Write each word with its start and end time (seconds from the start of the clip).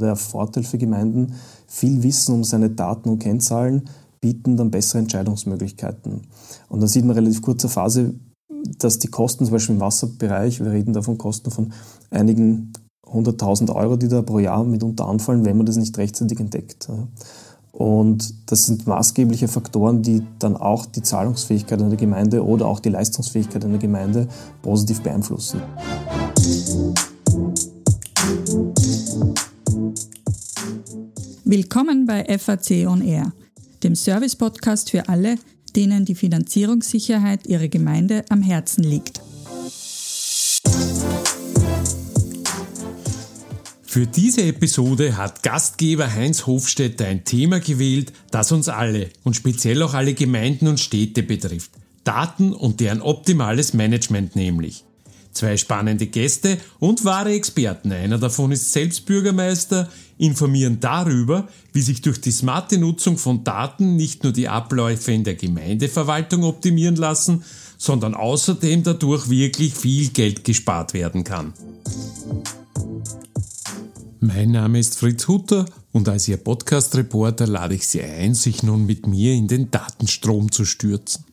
Der 0.00 0.14
Vorteil 0.14 0.62
für 0.62 0.78
Gemeinden, 0.78 1.34
viel 1.66 2.04
Wissen 2.04 2.32
um 2.32 2.44
seine 2.44 2.70
Daten 2.70 3.08
und 3.08 3.18
Kennzahlen 3.18 3.88
bieten 4.20 4.56
dann 4.56 4.70
bessere 4.70 5.00
Entscheidungsmöglichkeiten. 5.00 6.22
Und 6.68 6.80
dann 6.80 6.88
sieht 6.88 7.04
man 7.04 7.16
relativ 7.16 7.42
kurzer 7.42 7.68
Phase, 7.68 8.14
dass 8.78 9.00
die 9.00 9.08
Kosten 9.08 9.44
zum 9.44 9.52
Beispiel 9.52 9.74
im 9.74 9.80
Wasserbereich, 9.80 10.60
wir 10.60 10.70
reden 10.70 10.92
da 10.92 11.02
von 11.02 11.18
Kosten 11.18 11.50
von 11.50 11.72
einigen 12.10 12.72
100.000 13.06 13.74
Euro, 13.74 13.96
die 13.96 14.06
da 14.06 14.22
pro 14.22 14.38
Jahr 14.38 14.62
mitunter 14.62 15.08
anfallen, 15.08 15.44
wenn 15.44 15.56
man 15.56 15.66
das 15.66 15.76
nicht 15.76 15.98
rechtzeitig 15.98 16.38
entdeckt. 16.38 16.88
Und 17.72 18.50
das 18.50 18.66
sind 18.66 18.86
maßgebliche 18.86 19.48
Faktoren, 19.48 20.02
die 20.02 20.22
dann 20.38 20.56
auch 20.56 20.86
die 20.86 21.02
Zahlungsfähigkeit 21.02 21.82
einer 21.82 21.96
Gemeinde 21.96 22.44
oder 22.44 22.66
auch 22.66 22.78
die 22.78 22.90
Leistungsfähigkeit 22.90 23.64
einer 23.64 23.78
Gemeinde 23.78 24.28
positiv 24.62 25.00
beeinflussen. 25.00 25.60
Willkommen 31.50 32.04
bei 32.04 32.26
FAC 32.38 32.86
On 32.86 33.00
Air, 33.00 33.32
dem 33.82 33.94
Service-Podcast 33.94 34.90
für 34.90 35.08
alle, 35.08 35.36
denen 35.74 36.04
die 36.04 36.14
Finanzierungssicherheit 36.14 37.46
ihrer 37.46 37.68
Gemeinde 37.68 38.26
am 38.28 38.42
Herzen 38.42 38.84
liegt. 38.84 39.22
Für 43.82 44.06
diese 44.06 44.42
Episode 44.42 45.16
hat 45.16 45.42
Gastgeber 45.42 46.12
Heinz 46.12 46.44
Hofstetter 46.44 47.06
ein 47.06 47.24
Thema 47.24 47.60
gewählt, 47.60 48.12
das 48.30 48.52
uns 48.52 48.68
alle 48.68 49.08
und 49.24 49.34
speziell 49.34 49.82
auch 49.82 49.94
alle 49.94 50.12
Gemeinden 50.12 50.68
und 50.68 50.80
Städte 50.80 51.22
betrifft. 51.22 51.70
Daten 52.04 52.52
und 52.52 52.80
deren 52.80 53.00
optimales 53.00 53.72
Management 53.72 54.36
nämlich. 54.36 54.84
Zwei 55.38 55.56
spannende 55.56 56.08
Gäste 56.08 56.58
und 56.80 57.04
wahre 57.04 57.32
Experten, 57.32 57.92
einer 57.92 58.18
davon 58.18 58.50
ist 58.50 58.72
selbst 58.72 59.06
Bürgermeister, 59.06 59.88
informieren 60.18 60.80
darüber, 60.80 61.46
wie 61.72 61.80
sich 61.80 62.02
durch 62.02 62.20
die 62.20 62.32
smarte 62.32 62.76
Nutzung 62.76 63.18
von 63.18 63.44
Daten 63.44 63.94
nicht 63.94 64.24
nur 64.24 64.32
die 64.32 64.48
Abläufe 64.48 65.12
in 65.12 65.22
der 65.22 65.36
Gemeindeverwaltung 65.36 66.42
optimieren 66.42 66.96
lassen, 66.96 67.44
sondern 67.76 68.14
außerdem 68.16 68.82
dadurch 68.82 69.30
wirklich 69.30 69.74
viel 69.74 70.08
Geld 70.08 70.42
gespart 70.42 70.92
werden 70.92 71.22
kann. 71.22 71.54
Mein 74.18 74.50
Name 74.50 74.80
ist 74.80 74.98
Fritz 74.98 75.28
Hutter 75.28 75.66
und 75.92 76.08
als 76.08 76.26
Ihr 76.26 76.38
Podcast-Reporter 76.38 77.46
lade 77.46 77.76
ich 77.76 77.86
Sie 77.86 78.02
ein, 78.02 78.34
sich 78.34 78.64
nun 78.64 78.86
mit 78.86 79.06
mir 79.06 79.34
in 79.34 79.46
den 79.46 79.70
Datenstrom 79.70 80.50
zu 80.50 80.64
stürzen. 80.64 81.27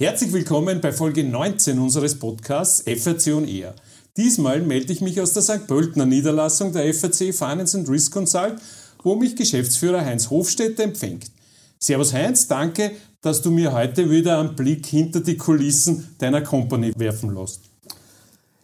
Herzlich 0.00 0.32
willkommen 0.32 0.80
bei 0.80 0.94
Folge 0.94 1.22
19 1.24 1.78
unseres 1.78 2.18
Podcasts 2.18 2.82
FRC 2.86 3.34
und 3.34 3.46
ER. 3.46 3.74
Diesmal 4.16 4.62
melde 4.62 4.94
ich 4.94 5.02
mich 5.02 5.20
aus 5.20 5.34
der 5.34 5.42
St. 5.42 5.66
Pöltener 5.66 6.06
Niederlassung 6.06 6.72
der 6.72 6.94
FRC 6.94 7.34
Finance 7.34 7.76
and 7.76 7.86
Risk 7.86 8.10
Consult, 8.10 8.54
wo 9.02 9.14
mich 9.16 9.36
Geschäftsführer 9.36 10.02
Heinz 10.02 10.30
Hofstetter 10.30 10.84
empfängt. 10.84 11.30
Servus 11.78 12.14
Heinz, 12.14 12.48
danke, 12.48 12.92
dass 13.20 13.42
du 13.42 13.50
mir 13.50 13.74
heute 13.74 14.08
wieder 14.08 14.40
einen 14.40 14.56
Blick 14.56 14.86
hinter 14.86 15.20
die 15.20 15.36
Kulissen 15.36 16.08
deiner 16.16 16.40
Company 16.40 16.94
werfen 16.96 17.34
lässt. 17.34 17.60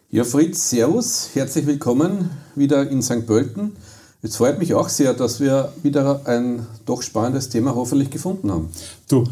Ja, 0.09 0.23
Fritz, 0.23 0.71
Servus, 0.71 1.29
herzlich 1.35 1.67
willkommen 1.67 2.31
wieder 2.55 2.89
in 2.89 3.03
St. 3.03 3.27
Pölten. 3.27 3.75
Es 4.23 4.37
freut 4.37 4.57
mich 4.57 4.73
auch 4.73 4.89
sehr, 4.89 5.13
dass 5.13 5.39
wir 5.39 5.71
wieder 5.83 6.25
ein 6.25 6.65
doch 6.87 7.03
spannendes 7.03 7.49
Thema 7.49 7.75
hoffentlich 7.75 8.09
gefunden 8.09 8.49
haben. 8.51 8.69
Du, 9.07 9.25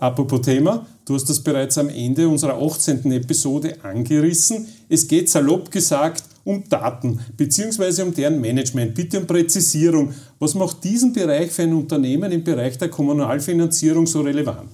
apropos 0.00 0.40
Thema, 0.40 0.86
du 1.04 1.14
hast 1.14 1.28
das 1.28 1.40
bereits 1.40 1.78
am 1.78 1.88
Ende 1.88 2.28
unserer 2.28 2.60
18. 2.60 3.12
Episode 3.12 3.76
angerissen. 3.84 4.66
Es 4.88 5.06
geht 5.06 5.28
salopp 5.28 5.70
gesagt 5.70 6.24
um 6.44 6.64
Daten 6.68 7.20
bzw. 7.36 8.02
um 8.02 8.14
deren 8.14 8.40
Management. 8.40 8.94
Bitte 8.94 9.20
um 9.20 9.26
Präzisierung. 9.26 10.12
Was 10.38 10.54
macht 10.54 10.82
diesen 10.84 11.12
Bereich 11.12 11.50
für 11.50 11.62
ein 11.62 11.74
Unternehmen 11.74 12.32
im 12.32 12.42
Bereich 12.42 12.78
der 12.78 12.88
Kommunalfinanzierung 12.88 14.06
so 14.06 14.22
relevant? 14.22 14.70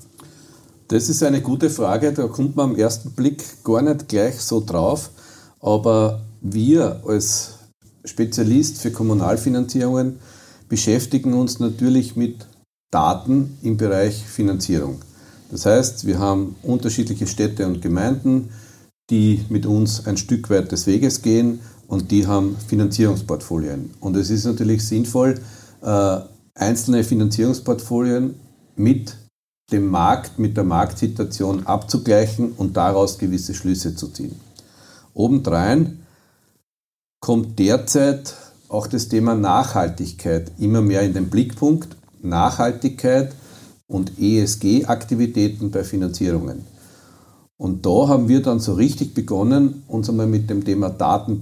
Das 0.88 1.08
ist 1.08 1.22
eine 1.24 1.40
gute 1.40 1.68
Frage, 1.68 2.12
da 2.12 2.28
kommt 2.28 2.54
man 2.54 2.70
am 2.70 2.76
ersten 2.76 3.10
Blick 3.10 3.42
gar 3.64 3.82
nicht 3.82 4.08
gleich 4.08 4.36
so 4.36 4.62
drauf. 4.64 5.10
Aber 5.60 6.22
wir 6.40 7.02
als 7.04 7.54
Spezialist 8.04 8.78
für 8.78 8.92
Kommunalfinanzierungen 8.92 10.20
beschäftigen 10.68 11.34
uns 11.34 11.58
natürlich 11.58 12.14
mit 12.14 12.46
Daten 12.92 13.58
im 13.62 13.76
Bereich 13.76 14.22
Finanzierung. 14.24 15.00
Das 15.50 15.66
heißt, 15.66 16.06
wir 16.06 16.18
haben 16.18 16.56
unterschiedliche 16.62 17.26
Städte 17.26 17.66
und 17.66 17.82
Gemeinden, 17.82 18.50
die 19.10 19.44
mit 19.48 19.66
uns 19.66 20.06
ein 20.06 20.16
Stück 20.16 20.50
weit 20.50 20.72
des 20.72 20.86
Weges 20.86 21.22
gehen 21.22 21.60
und 21.86 22.10
die 22.10 22.26
haben 22.26 22.56
Finanzierungsportfolien. 22.66 23.94
Und 24.00 24.16
es 24.16 24.30
ist 24.30 24.44
natürlich 24.44 24.86
sinnvoll, 24.86 25.40
äh, 25.82 26.18
einzelne 26.54 27.04
Finanzierungsportfolien 27.04 28.34
mit 28.74 29.16
dem 29.70 29.88
Markt, 29.88 30.38
mit 30.38 30.56
der 30.56 30.64
Marktsituation 30.64 31.66
abzugleichen 31.66 32.52
und 32.52 32.76
daraus 32.76 33.18
gewisse 33.18 33.54
Schlüsse 33.54 33.94
zu 33.94 34.08
ziehen. 34.08 34.38
Obendrein 35.14 36.00
kommt 37.20 37.58
derzeit 37.58 38.34
auch 38.68 38.86
das 38.86 39.08
Thema 39.08 39.34
Nachhaltigkeit 39.34 40.52
immer 40.58 40.82
mehr 40.82 41.02
in 41.02 41.14
den 41.14 41.30
Blickpunkt. 41.30 41.96
Nachhaltigkeit 42.22 43.32
und 43.88 44.18
ESG-Aktivitäten 44.18 45.70
bei 45.70 45.84
Finanzierungen. 45.84 46.64
Und 47.58 47.86
da 47.86 48.08
haben 48.08 48.28
wir 48.28 48.42
dann 48.42 48.60
so 48.60 48.74
richtig 48.74 49.14
begonnen, 49.14 49.82
uns 49.88 50.10
einmal 50.10 50.26
mit 50.26 50.50
dem 50.50 50.64
Thema 50.64 50.90
Daten 50.90 51.40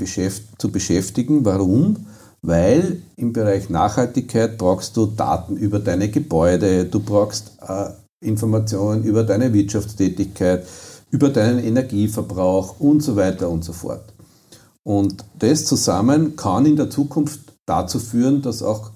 zu 0.59 0.71
beschäftigen. 0.71 1.45
Warum? 1.45 2.07
Weil 2.43 3.03
im 3.17 3.33
Bereich 3.33 3.69
Nachhaltigkeit 3.69 4.59
brauchst 4.59 4.97
du 4.97 5.07
Daten 5.07 5.57
über 5.57 5.81
deine 5.81 6.11
Gebäude, 6.11 6.85
du 6.85 7.01
brauchst 7.01 7.53
äh, 7.67 7.91
Informationen 8.21 9.03
über 9.03 9.25
deine 9.25 9.53
Wirtschaftstätigkeit, 9.53 10.65
über 11.11 11.31
deinen 11.31 11.59
Energieverbrauch 11.59 12.79
und 12.79 13.01
so 13.01 13.17
weiter 13.17 13.49
und 13.49 13.65
so 13.65 13.73
fort. 13.73 14.13
Und 14.83 15.25
das 15.39 15.65
zusammen 15.65 16.37
kann 16.37 16.67
in 16.67 16.77
der 16.77 16.91
Zukunft 16.91 17.41
dazu 17.67 17.99
führen, 17.99 18.43
dass 18.43 18.63
auch 18.63 18.91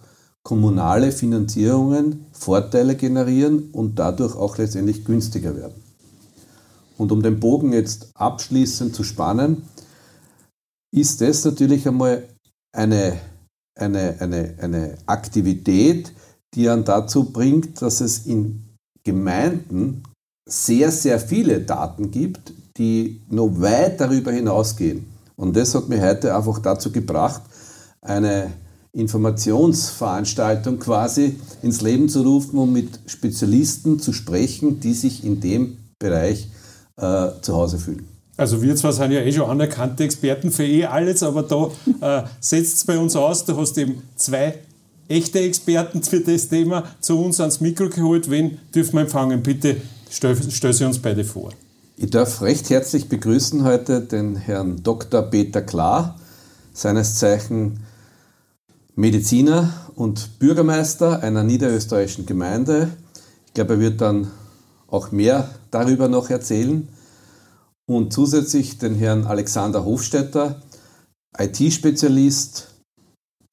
kommunale 0.49 1.13
Finanzierungen 1.13 2.25
Vorteile 2.33 2.97
generieren 2.97 3.69
und 3.73 3.99
dadurch 3.99 4.35
auch 4.35 4.57
letztendlich 4.57 5.05
günstiger 5.05 5.55
werden. 5.55 5.75
Und 6.97 7.13
um 7.13 7.23
den 7.23 7.39
Bogen 7.39 7.75
jetzt 7.75 8.09
abschließend 8.15 8.95
zu 8.95 9.05
spannen, 9.05 9.65
ist 10.91 11.21
das 11.21 11.45
natürlich 11.45 11.87
einmal 11.87 12.27
eine, 12.75 13.19
eine, 13.79 14.17
eine, 14.21 14.55
eine 14.59 14.95
Aktivität, 15.05 16.15
die 16.55 16.65
dann 16.65 16.83
dazu 16.83 17.25
bringt, 17.25 17.83
dass 17.83 18.01
es 18.01 18.25
in 18.25 18.65
Gemeinden 19.05 20.03
sehr, 20.49 20.91
sehr 20.91 21.21
viele 21.21 21.61
Daten 21.61 22.11
gibt, 22.11 22.55
die 22.79 23.21
noch 23.29 23.61
weit 23.61 24.01
darüber 24.01 24.33
hinausgehen. 24.33 25.09
Und 25.37 25.55
das 25.59 25.75
hat 25.75 25.91
mich 25.91 26.01
heute 26.01 26.35
einfach 26.35 26.59
dazu 26.61 26.91
gebracht, 26.91 27.43
eine 28.01 28.51
Informationsveranstaltung 28.93 30.79
quasi 30.79 31.37
ins 31.63 31.81
Leben 31.81 32.09
zu 32.09 32.23
rufen, 32.23 32.59
um 32.59 32.73
mit 32.73 33.01
Spezialisten 33.07 34.01
zu 34.01 34.13
sprechen, 34.13 34.81
die 34.81 34.95
sich 34.95 35.25
in 35.25 35.41
dem 35.41 35.77
Bereich 35.99 36.49
äh, 36.97 37.29
zu 37.43 37.55
Hause 37.55 37.79
fühlen. 37.79 38.07
Also 38.37 38.63
wir 38.63 38.77
zwar 38.77 38.93
sind 38.93 39.11
ja 39.11 39.21
eh 39.21 39.33
schon 39.33 39.51
anerkannte 39.51 40.05
Experten 40.05 40.51
für 40.51 40.65
eh 40.65 40.87
alles, 40.87 41.23
aber 41.23 41.43
da 41.43 42.23
äh, 42.23 42.27
setzt 42.41 42.77
es 42.77 42.85
bei 42.85 42.99
uns 42.99 43.17
aus, 43.17 43.45
du 43.45 43.57
hast 43.57 43.77
eben 43.79 44.03
zwei 44.17 44.59
echte 45.09 45.41
Experten 45.41 46.03
für 46.03 46.21
das 46.21 46.49
Thema 46.49 46.85
zu 47.01 47.19
uns 47.19 47.41
ans 47.41 47.61
Mikro 47.61 47.89
geholt. 47.89 48.31
Wen 48.31 48.59
dürfen 48.75 48.95
wir 48.95 49.01
empfangen? 49.03 49.43
Bitte 49.43 49.77
Stell, 50.11 50.37
stell 50.51 50.73
sie 50.73 50.85
uns 50.85 50.99
beide 50.99 51.25
vor. 51.25 51.53
Ich 51.97 52.11
darf 52.11 52.43
recht 52.43 52.71
herzlich 52.71 53.09
begrüßen 53.09 53.65
heute 53.65 54.01
den 54.01 54.37
Herrn 54.37 54.83
Dr. 54.83 55.23
Peter 55.23 55.61
Klar, 55.61 56.19
seines 56.73 57.17
Zeichen 57.17 57.81
Mediziner 58.99 59.73
und 59.95 60.41
Bürgermeister 60.41 61.23
einer 61.23 61.45
niederösterreichischen 61.45 62.27
Gemeinde. 62.27 62.89
Ich 63.47 63.55
glaube, 63.55 63.75
er 63.75 63.81
wird 63.81 64.01
dann 64.01 64.33
auch 64.89 65.13
mehr 65.13 65.49
darüber 65.71 66.09
noch 66.09 66.31
erzählen. 66.31 66.89
Und 67.87 68.13
zusätzlich 68.13 68.79
den 68.79 68.97
Herrn 68.97 69.25
Alexander 69.25 69.85
Hofstetter, 69.85 70.61
IT-Spezialist, 71.39 72.75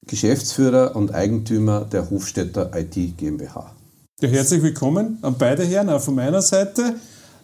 Geschäftsführer 0.08 0.96
und 0.96 1.14
Eigentümer 1.14 1.82
der 1.84 2.10
Hofstetter 2.10 2.72
IT 2.74 3.16
GmbH. 3.16 3.72
Ja, 4.20 4.28
herzlich 4.28 4.64
willkommen 4.64 5.18
an 5.22 5.36
beide 5.38 5.64
Herren, 5.64 5.90
auch 5.90 6.02
von 6.02 6.16
meiner 6.16 6.42
Seite. 6.42 6.96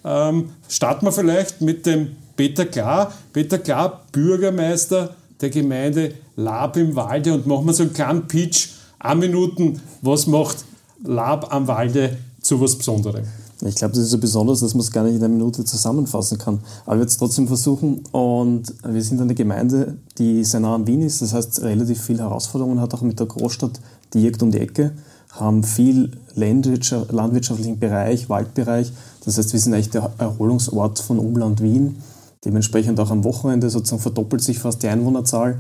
Ähm, 0.04 0.50
starten 0.68 1.06
wir 1.06 1.12
vielleicht 1.12 1.60
mit 1.60 1.86
dem 1.86 2.16
Peter 2.34 2.66
Klar. 2.66 3.12
Peter 3.32 3.60
Klar, 3.60 4.02
Bürgermeister 4.10 5.14
der 5.42 5.50
Gemeinde 5.50 6.14
Lab 6.36 6.76
im 6.76 6.96
Walde 6.96 7.34
und 7.34 7.46
machen 7.46 7.66
wir 7.66 7.74
so 7.74 7.82
einen 7.82 7.92
kleinen 7.92 8.26
Pitch, 8.28 8.68
ein 8.98 9.18
Minuten, 9.18 9.80
was 10.00 10.26
macht 10.26 10.64
Lab 11.04 11.52
am 11.52 11.66
Walde 11.66 12.16
zu 12.40 12.60
was 12.60 12.76
Besonderem? 12.76 13.24
Ich 13.64 13.76
glaube, 13.76 13.94
das 13.94 14.04
ist 14.04 14.10
so 14.10 14.18
besonders, 14.18 14.60
dass 14.60 14.74
man 14.74 14.80
es 14.80 14.90
gar 14.90 15.04
nicht 15.04 15.14
in 15.14 15.22
einer 15.22 15.28
Minute 15.28 15.64
zusammenfassen 15.64 16.36
kann. 16.36 16.58
Aber 16.84 16.96
ich 16.96 17.00
werde 17.00 17.10
es 17.10 17.16
trotzdem 17.16 17.46
versuchen. 17.46 18.02
Und 18.10 18.74
wir 18.84 19.02
sind 19.02 19.20
eine 19.20 19.36
Gemeinde, 19.36 19.98
die 20.18 20.42
sehr 20.42 20.58
nah 20.58 20.74
an 20.74 20.86
Wien 20.88 21.02
ist. 21.02 21.22
Das 21.22 21.32
heißt, 21.32 21.62
relativ 21.62 22.02
viele 22.02 22.24
Herausforderungen 22.24 22.80
hat, 22.80 22.92
auch 22.92 23.02
mit 23.02 23.20
der 23.20 23.26
Großstadt 23.26 23.80
direkt 24.14 24.42
um 24.42 24.50
die 24.50 24.58
Ecke. 24.58 24.92
Haben 25.30 25.62
viel 25.62 26.10
landwirtschaftlichen 26.34 27.78
Bereich, 27.78 28.28
Waldbereich. 28.28 28.92
Das 29.24 29.38
heißt, 29.38 29.52
wir 29.52 29.60
sind 29.60 29.74
eigentlich 29.74 29.90
der 29.90 30.10
Erholungsort 30.18 30.98
von 30.98 31.20
Umland 31.20 31.62
Wien. 31.62 31.98
Dementsprechend 32.44 32.98
auch 32.98 33.10
am 33.10 33.24
Wochenende 33.24 33.70
sozusagen 33.70 34.02
verdoppelt 34.02 34.42
sich 34.42 34.58
fast 34.58 34.82
die 34.82 34.88
Einwohnerzahl, 34.88 35.58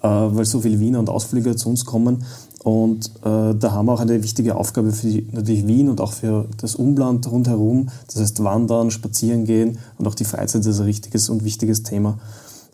äh, 0.00 0.08
weil 0.08 0.44
so 0.44 0.60
viele 0.60 0.78
Wiener 0.78 1.00
und 1.00 1.08
Ausflüge 1.08 1.56
zu 1.56 1.68
uns 1.68 1.84
kommen. 1.84 2.24
Und 2.62 3.10
äh, 3.24 3.54
da 3.54 3.72
haben 3.72 3.86
wir 3.86 3.94
auch 3.94 4.00
eine 4.00 4.22
wichtige 4.22 4.54
Aufgabe 4.54 4.92
für 4.92 5.22
natürlich 5.32 5.66
Wien 5.66 5.88
und 5.88 6.00
auch 6.00 6.12
für 6.12 6.46
das 6.58 6.74
Umland 6.74 7.30
rundherum. 7.30 7.88
Das 8.06 8.20
heißt 8.20 8.44
Wandern, 8.44 8.90
Spazieren 8.90 9.44
gehen 9.44 9.78
und 9.98 10.06
auch 10.06 10.14
die 10.14 10.24
Freizeit 10.24 10.64
ist 10.66 10.78
ein 10.78 10.84
richtiges 10.84 11.30
und 11.30 11.42
wichtiges 11.44 11.82
Thema. 11.82 12.18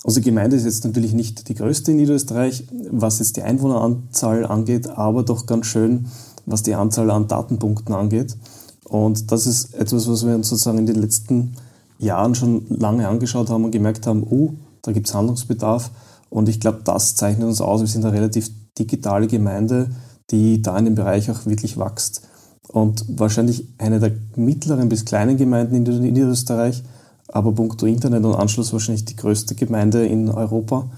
Unsere 0.02 0.22
Gemeinde 0.24 0.56
ist 0.56 0.64
jetzt 0.64 0.84
natürlich 0.84 1.14
nicht 1.14 1.48
die 1.48 1.54
größte 1.54 1.92
in 1.92 1.96
Niederösterreich, 1.96 2.64
was 2.90 3.18
jetzt 3.20 3.36
die 3.36 3.42
Einwohneranzahl 3.42 4.44
angeht, 4.44 4.88
aber 4.88 5.22
doch 5.22 5.46
ganz 5.46 5.66
schön, 5.66 6.06
was 6.44 6.62
die 6.62 6.74
Anzahl 6.74 7.10
an 7.10 7.26
Datenpunkten 7.26 7.94
angeht. 7.94 8.36
Und 8.84 9.32
das 9.32 9.46
ist 9.46 9.74
etwas, 9.74 10.08
was 10.08 10.24
wir 10.26 10.34
uns 10.34 10.48
sozusagen 10.48 10.78
in 10.78 10.86
den 10.86 10.96
letzten 10.96 11.56
Jahren 11.98 12.34
schon 12.34 12.66
lange 12.68 13.08
angeschaut 13.08 13.50
haben 13.50 13.64
und 13.64 13.70
gemerkt 13.70 14.06
haben, 14.06 14.22
oh, 14.22 14.54
da 14.82 14.92
gibt 14.92 15.08
es 15.08 15.14
Handlungsbedarf. 15.14 15.90
Und 16.28 16.48
ich 16.48 16.60
glaube, 16.60 16.80
das 16.84 17.14
zeichnet 17.14 17.46
uns 17.46 17.60
aus. 17.60 17.80
Wir 17.80 17.86
sind 17.86 18.04
da 18.04 18.10
relativ 18.10 18.50
digitale 18.78 19.26
Gemeinde, 19.26 19.90
die 20.30 20.60
da 20.62 20.76
in 20.78 20.86
dem 20.86 20.94
Bereich 20.94 21.30
auch 21.30 21.46
wirklich 21.46 21.78
wächst. 21.78 22.22
Und 22.68 23.04
wahrscheinlich 23.08 23.68
eine 23.78 24.00
der 24.00 24.12
mittleren 24.34 24.88
bis 24.88 25.04
kleinen 25.04 25.36
Gemeinden 25.36 25.86
in 25.86 26.02
Niederösterreich, 26.02 26.82
aber 27.28 27.52
punkto 27.52 27.86
Internet 27.86 28.24
und 28.24 28.34
Anschluss 28.34 28.72
wahrscheinlich 28.72 29.04
die 29.04 29.16
größte 29.16 29.54
Gemeinde 29.54 30.04
in 30.04 30.28
Europa. 30.28 30.90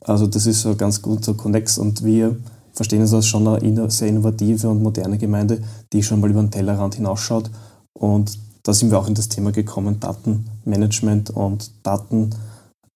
Also 0.00 0.26
das 0.26 0.46
ist 0.46 0.62
so 0.62 0.74
ganz 0.74 1.00
guter 1.00 1.34
Connex 1.34 1.78
und 1.78 2.04
wir 2.04 2.36
verstehen 2.72 3.02
uns 3.02 3.14
als 3.14 3.26
schon 3.26 3.46
eine 3.46 3.90
sehr 3.90 4.08
innovative 4.08 4.68
und 4.68 4.82
moderne 4.82 5.18
Gemeinde, 5.18 5.62
die 5.92 6.02
schon 6.02 6.20
mal 6.20 6.30
über 6.30 6.40
den 6.40 6.50
Tellerrand 6.50 6.96
hinausschaut. 6.96 7.50
Und 7.92 8.38
da 8.62 8.72
sind 8.72 8.90
wir 8.90 8.98
auch 8.98 9.08
in 9.08 9.14
das 9.14 9.28
Thema 9.28 9.52
gekommen, 9.52 9.98
Datenmanagement 10.00 11.30
und 11.30 11.70
Daten, 11.82 12.30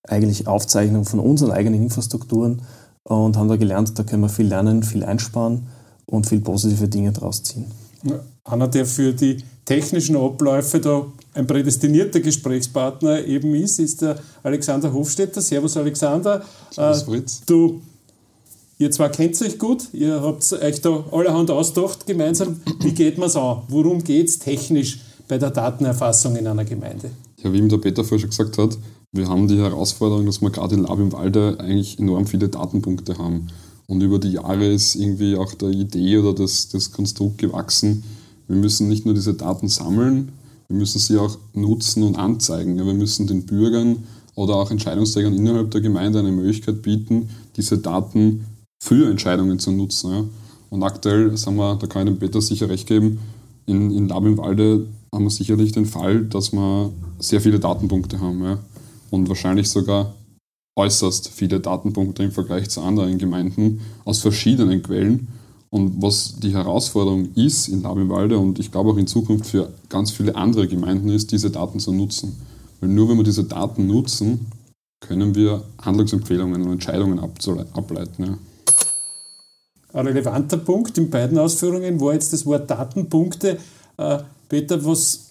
eigentlich 0.05 0.47
Aufzeichnung 0.47 1.05
von 1.05 1.19
unseren 1.19 1.51
eigenen 1.51 1.83
Infrastrukturen 1.83 2.63
und 3.03 3.37
haben 3.37 3.49
da 3.49 3.57
gelernt, 3.57 3.99
da 3.99 4.03
können 4.03 4.23
wir 4.23 4.29
viel 4.29 4.47
lernen, 4.47 4.83
viel 4.83 5.05
einsparen 5.05 5.67
und 6.07 6.27
viel 6.27 6.41
positive 6.41 6.89
Dinge 6.89 7.13
draus 7.13 7.43
ziehen. 7.43 7.67
Einer, 8.45 8.69
der 8.69 8.87
für 8.87 9.13
die 9.13 9.39
technischen 9.65 10.17
Abläufe 10.17 10.81
da 10.81 11.07
ein 11.35 11.47
prädestinierter 11.47 12.21
Gesprächspartner 12.21 13.25
eben 13.25 13.55
ist, 13.55 13.79
ist 13.79 14.03
der 14.03 14.19
Alexander 14.43 14.93
Hofstetter. 14.93 15.43
Servus 15.43 15.77
Alexander. 15.77 16.43
Servus 16.71 17.03
äh, 17.03 17.05
Fritz. 17.05 17.43
Du, 17.45 17.81
ihr 18.79 18.91
zwei 18.91 19.09
kennt 19.09 19.41
euch 19.43 19.59
gut, 19.59 19.89
ihr 19.93 20.23
habt 20.23 20.53
euch 20.53 20.81
da 20.81 21.05
allerhand 21.11 21.51
ausgedacht 21.51 22.07
gemeinsam. 22.07 22.61
Wie 22.81 22.93
geht 22.93 23.19
man 23.19 23.29
es 23.29 23.37
an? 23.37 23.63
Worum 23.69 24.03
geht 24.05 24.29
es 24.29 24.39
technisch 24.39 25.01
bei 25.28 25.38
der 25.38 25.50
Datenerfassung 25.50 26.37
in 26.37 26.46
einer 26.46 26.64
Gemeinde? 26.64 27.11
Ja, 27.43 27.52
wie 27.52 27.58
ihm 27.58 27.69
der 27.69 27.78
Peter 27.78 28.05
vorher 28.05 28.20
schon 28.20 28.31
gesagt 28.31 28.58
hat, 28.58 28.78
wir 29.12 29.28
haben 29.28 29.49
die 29.49 29.58
Herausforderung, 29.58 30.26
dass 30.26 30.40
wir 30.40 30.50
gerade 30.50 30.75
in 30.75 30.82
Lab 30.82 30.99
im 30.99 31.12
Walde 31.12 31.56
eigentlich 31.58 31.99
enorm 31.99 32.26
viele 32.26 32.49
Datenpunkte 32.49 33.19
haben. 33.19 33.49
Und 33.87 34.02
über 34.02 34.19
die 34.19 34.32
Jahre 34.32 34.67
ist 34.67 34.96
irgendwie 34.96 35.37
auch 35.37 35.55
der 35.55 35.70
Idee 35.70 36.19
oder 36.19 36.34
das, 36.34 36.69
das 36.69 36.93
Konstrukt 36.93 37.38
gewachsen. 37.38 38.02
Wir 38.49 38.56
müssen 38.56 38.88
nicht 38.88 39.05
nur 39.05 39.14
diese 39.14 39.34
Daten 39.34 39.69
sammeln, 39.69 40.32
wir 40.69 40.76
müssen 40.76 40.99
sie 40.99 41.17
auch 41.19 41.38
nutzen 41.55 42.02
und 42.02 42.17
anzeigen. 42.17 42.76
Wir 42.76 42.84
müssen 42.93 43.26
den 43.26 43.46
Bürgern 43.46 44.05
oder 44.34 44.56
auch 44.56 44.70
Entscheidungsträgern 44.70 45.34
innerhalb 45.34 45.70
der 45.70 45.81
Gemeinde 45.81 46.19
eine 46.19 46.32
Möglichkeit 46.32 46.82
bieten, 46.82 47.31
diese 47.56 47.79
Daten 47.79 48.44
für 48.82 49.08
Entscheidungen 49.08 49.58
zu 49.58 49.70
nutzen. 49.70 50.31
Und 50.69 50.82
aktuell, 50.82 51.37
sagen 51.37 51.56
wir, 51.56 51.76
da 51.76 51.87
kann 51.87 52.06
ich 52.06 52.12
dem 52.12 52.19
Peter 52.19 52.40
sicher 52.40 52.69
recht 52.69 52.87
geben, 52.87 53.20
in, 53.67 53.90
in 53.93 54.08
Lab 54.08 54.25
im 54.25 54.37
Walde 54.38 54.87
haben 55.17 55.25
wir 55.25 55.31
sicherlich 55.31 55.73
den 55.73 55.87
Fall, 55.87 56.25
dass 56.25 56.53
wir 56.53 56.93
sehr 57.19 57.41
viele 57.41 57.59
Datenpunkte 57.59 58.21
haben. 58.21 58.45
Ja 58.45 58.59
und 59.11 59.29
wahrscheinlich 59.29 59.69
sogar 59.69 60.15
äußerst 60.77 61.29
viele 61.29 61.61
Datenpunkte 61.61 62.23
im 62.23 62.33
Vergleich 62.33 62.69
zu 62.69 62.83
anderen 62.83 63.19
Gemeinden 63.19 63.81
aus 64.05 64.21
verschiedenen 64.21 64.83
Quellen. 64.83 65.29
Und 65.71 66.01
was 66.01 66.37
die 66.39 66.53
Herausforderung 66.53 67.35
ist 67.35 67.69
in 67.69 67.83
Labewalde 67.83 68.39
und 68.39 68.59
ich 68.59 68.71
glaube 68.71 68.91
auch 68.91 68.97
in 68.97 69.07
Zukunft 69.07 69.47
für 69.47 69.73
ganz 69.89 70.11
viele 70.11 70.37
andere 70.37 70.69
Gemeinden 70.69 71.09
ist, 71.09 71.33
diese 71.33 71.51
Daten 71.51 71.81
zu 71.81 71.93
nutzen. 71.93 72.37
Weil 72.81 72.91
nur 72.91 73.09
wenn 73.09 73.17
wir 73.17 73.25
diese 73.25 73.45
Daten 73.45 73.87
nutzen, 73.87 74.47
können 75.01 75.35
wir 75.35 75.65
Handlungsempfehlungen 75.83 76.63
und 76.63 76.73
Entscheidungen 76.73 77.19
ableiten. 77.19 78.25
Ja. 78.25 78.39
Ein 79.93 80.07
relevanter 80.07 80.59
Punkt 80.59 80.97
in 80.99 81.11
beiden 81.11 81.39
Ausführungen 81.39 82.01
war 82.01 82.13
jetzt 82.13 82.33
das 82.33 82.47
Wort 82.47 82.71
Datenpunkte. 82.71 83.59
Peter, 84.48 84.84
was 84.84 85.26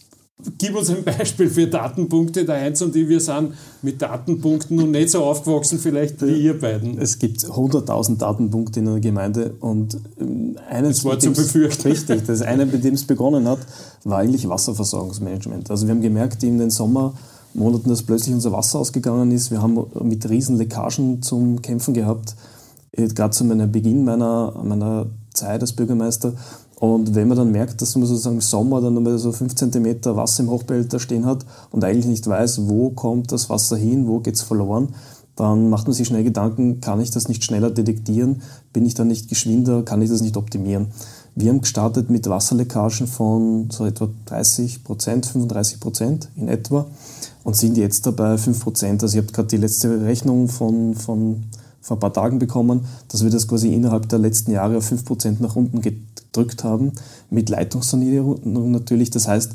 Gib 0.57 0.75
uns 0.75 0.89
ein 0.89 1.03
Beispiel 1.06 1.50
für 1.50 1.65
Datenpunkte. 1.65 2.44
Der 2.44 2.59
Heinz 2.59 2.81
und 2.81 2.94
ich, 2.95 3.07
wir 3.07 3.21
sind 3.21 3.53
mit 3.81 4.01
Datenpunkten 4.01 4.75
noch 4.75 4.85
nicht 4.85 5.09
so 5.09 5.23
aufgewachsen, 5.23 5.79
vielleicht 5.79 6.21
wie 6.21 6.41
ihr 6.41 6.59
beiden. 6.59 6.97
Es 6.97 7.19
gibt 7.19 7.39
100.000 7.39 8.17
Datenpunkte 8.17 8.81
in 8.81 8.89
einer 8.89 9.00
Gemeinde 9.00 9.56
und 9.62 9.97
ähm, 10.19 10.57
eines, 10.69 10.97
das 10.97 11.06
war 11.06 11.19
zu 11.19 11.31
befürchten. 11.31 11.88
Richtig, 11.88 12.25
das 12.25 12.41
eine, 12.41 12.65
mit 12.65 12.83
dem 12.83 12.95
es 12.95 13.06
begonnen 13.06 13.47
hat, 13.47 13.59
war 14.03 14.19
eigentlich 14.19 14.50
Wasserversorgungsmanagement. 14.50 15.71
Also 15.71 15.88
wir 15.88 15.94
haben 15.94 16.01
gemerkt 16.01 16.44
in 16.44 16.57
den 16.57 16.69
Sommermonaten, 16.69 17.88
dass 17.88 18.03
plötzlich 18.03 18.33
unser 18.33 18.51
Wasser 18.51 18.79
ausgegangen 18.79 19.31
ist. 19.31 19.51
Wir 19.51 19.62
haben 19.62 19.85
mit 20.03 20.29
riesen 20.29 20.57
Leckagen 20.57 21.21
zum 21.21 21.62
Kämpfen 21.62 21.94
gehabt. 21.94 22.35
Äh, 22.91 23.07
gerade 23.07 23.31
zu 23.31 23.45
meinem 23.45 23.71
Beginn 23.71 24.03
meiner, 24.03 24.53
meiner 24.62 25.06
Zeit 25.33 25.62
als 25.62 25.71
Bürgermeister 25.71 26.33
und 26.75 27.16
wenn 27.16 27.27
man 27.27 27.38
dann 27.38 27.51
merkt, 27.51 27.81
dass 27.81 27.95
man 27.95 28.06
sozusagen 28.06 28.36
im 28.36 28.42
Sommer 28.42 28.81
dann 28.81 29.01
nur 29.01 29.18
so 29.18 29.31
5 29.31 29.56
cm 29.56 30.06
Wasser 30.16 30.44
im 30.44 30.50
Hochbehälter 30.50 31.00
stehen 31.00 31.25
hat 31.25 31.45
und 31.72 31.83
eigentlich 31.83 32.06
nicht 32.06 32.27
weiß, 32.27 32.68
wo 32.68 32.89
kommt 32.89 33.31
das 33.31 33.50
Wasser 33.50 33.77
hin, 33.77 34.07
wo 34.07 34.19
geht 34.19 34.36
es 34.36 34.42
verloren, 34.42 34.89
dann 35.36 35.69
macht 35.69 35.88
man 35.88 35.94
sich 35.94 36.07
schnell 36.07 36.24
Gedanken, 36.24 36.81
kann 36.81 37.01
ich 37.01 37.12
das 37.12 37.27
nicht 37.27 37.44
schneller 37.44 37.69
detektieren, 37.69 38.42
bin 38.74 38.86
ich 38.86 38.94
dann 38.94 39.07
nicht 39.07 39.30
geschwinder, 39.30 39.83
kann 39.83 40.01
ich 40.01 40.10
das 40.10 40.22
nicht 40.22 40.38
optimieren. 40.38 40.88
Wir 41.36 41.50
haben 41.50 41.62
gestartet 41.62 42.10
mit 42.10 42.30
Wasserleckagen 42.30 43.07
von 43.07 43.69
so 43.69 43.86
etwa 43.86 44.07
30 44.25 44.86
Prozent, 44.86 45.25
35 45.25 45.81
Prozent 45.81 46.30
in 46.38 46.48
etwa 46.48 46.86
und 47.44 47.57
sind 47.57 47.77
jetzt 47.77 48.06
dabei 48.06 48.38
5 48.38 48.63
Prozent. 48.63 49.04
Also 49.04 49.18
ihr 49.18 49.24
habt 49.24 49.33
gerade 49.33 49.50
die 49.50 49.57
letzte 49.57 50.01
Rechnung 50.01 50.48
von, 50.48 50.95
von 50.95 51.44
vor 51.86 51.98
ein 51.98 52.00
paar 52.00 52.14
Tagen 52.14 52.40
bekommen, 52.40 52.86
dass 53.10 53.24
wir 53.24 53.30
das 53.30 53.48
quasi 53.48 53.72
innerhalb 53.72 54.10
der 54.10 54.18
letzten 54.18 54.50
Jahre 54.50 54.77
auf 54.77 54.86
5 54.86 55.06
Prozent 55.06 55.39
nach 55.39 55.56
unten 55.56 55.82
gedrückt 55.82 56.63
haben, 56.63 56.94
mit 57.30 57.50
Leitungssanierung 57.50 58.72
natürlich. 58.72 59.12
Das 59.12 59.27
heißt, 59.27 59.51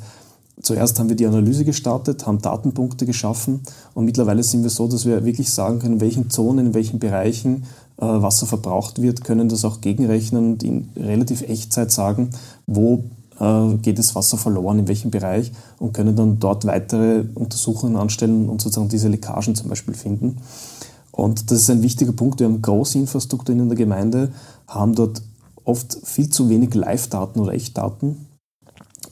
zuerst 0.62 1.00
haben 1.00 1.08
wir 1.08 1.16
die 1.16 1.26
Analyse 1.26 1.64
gestartet, 1.64 2.28
haben 2.28 2.40
Datenpunkte 2.40 3.04
geschaffen 3.04 3.62
und 3.94 4.04
mittlerweile 4.04 4.44
sind 4.44 4.62
wir 4.62 4.70
so, 4.70 4.86
dass 4.86 5.06
wir 5.06 5.24
wirklich 5.24 5.50
sagen 5.50 5.80
können, 5.80 5.94
in 5.94 6.00
welchen 6.00 6.30
Zonen, 6.30 6.66
in 6.66 6.74
welchen 6.74 7.00
Bereichen 7.00 7.64
äh, 7.96 8.06
Wasser 8.06 8.46
verbraucht 8.46 9.02
wird, 9.02 9.24
können 9.24 9.48
das 9.48 9.64
auch 9.64 9.80
gegenrechnen 9.80 10.52
und 10.52 10.62
in 10.62 10.90
relativ 10.96 11.42
Echtzeit 11.42 11.90
sagen, 11.90 12.30
wo 12.68 13.02
äh, 13.40 13.74
geht 13.82 13.98
das 13.98 14.14
Wasser 14.14 14.38
verloren, 14.38 14.78
in 14.78 14.86
welchem 14.86 15.10
Bereich 15.10 15.50
und 15.80 15.94
können 15.94 16.14
dann 16.14 16.38
dort 16.38 16.64
weitere 16.64 17.24
Untersuchungen 17.34 17.96
anstellen 17.96 18.48
und 18.48 18.62
sozusagen 18.62 18.88
diese 18.88 19.08
Leckagen 19.08 19.56
zum 19.56 19.68
Beispiel 19.68 19.94
finden. 19.94 20.36
Und 21.12 21.50
das 21.50 21.62
ist 21.62 21.70
ein 21.70 21.82
wichtiger 21.82 22.12
Punkt. 22.12 22.40
Wir 22.40 22.46
haben 22.46 22.62
große 22.62 22.98
Infrastrukturen 22.98 23.60
in 23.60 23.68
der 23.68 23.78
Gemeinde, 23.78 24.32
haben 24.68 24.94
dort 24.94 25.22
oft 25.64 25.98
viel 26.04 26.30
zu 26.30 26.48
wenig 26.48 26.74
Live-Daten 26.74 27.40
oder 27.40 27.52
Echtdaten 27.52 28.26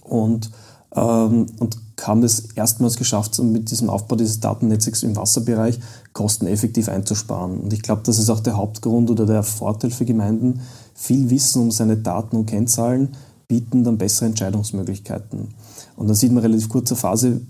und, 0.02 0.50
ähm, 0.94 1.46
und 1.58 1.76
haben 2.00 2.22
es 2.22 2.52
erstmals 2.54 2.96
geschafft, 2.96 3.38
mit 3.40 3.70
diesem 3.70 3.90
Aufbau 3.90 4.16
dieses 4.16 4.40
Datennetzwerks 4.40 5.02
im 5.02 5.16
Wasserbereich 5.16 5.78
kosteneffektiv 6.12 6.88
einzusparen. 6.88 7.60
Und 7.60 7.72
ich 7.72 7.82
glaube, 7.82 8.02
das 8.04 8.18
ist 8.18 8.30
auch 8.30 8.40
der 8.40 8.56
Hauptgrund 8.56 9.10
oder 9.10 9.26
der 9.26 9.42
Vorteil 9.42 9.90
für 9.90 10.04
Gemeinden. 10.04 10.60
Viel 10.94 11.28
Wissen 11.30 11.62
um 11.62 11.70
seine 11.70 11.96
Daten 11.96 12.36
und 12.36 12.46
Kennzahlen 12.46 13.10
bieten 13.48 13.82
dann 13.82 13.98
bessere 13.98 14.26
Entscheidungsmöglichkeiten. 14.26 15.48
Und 15.96 16.06
dann 16.06 16.16
sieht 16.16 16.32
man 16.32 16.42
relativ 16.42 16.68
kurzer 16.68 16.96
Phase, 16.96 17.40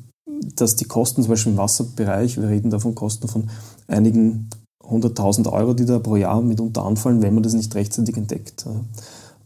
dass 0.57 0.76
die 0.76 0.85
Kosten 0.85 1.23
zum 1.23 1.30
Beispiel 1.30 1.52
im 1.52 1.59
Wasserbereich, 1.59 2.37
wir 2.37 2.49
reden 2.49 2.71
da 2.71 2.78
von 2.78 2.95
Kosten 2.95 3.28
von 3.28 3.49
einigen 3.87 4.49
100.000 4.83 5.52
Euro, 5.52 5.75
die 5.75 5.85
da 5.85 5.99
pro 5.99 6.16
Jahr 6.16 6.40
mitunter 6.40 6.85
anfallen, 6.85 7.23
wenn 7.23 7.35
man 7.35 7.42
das 7.42 7.52
nicht 7.52 7.75
rechtzeitig 7.75 8.16
entdeckt. 8.16 8.64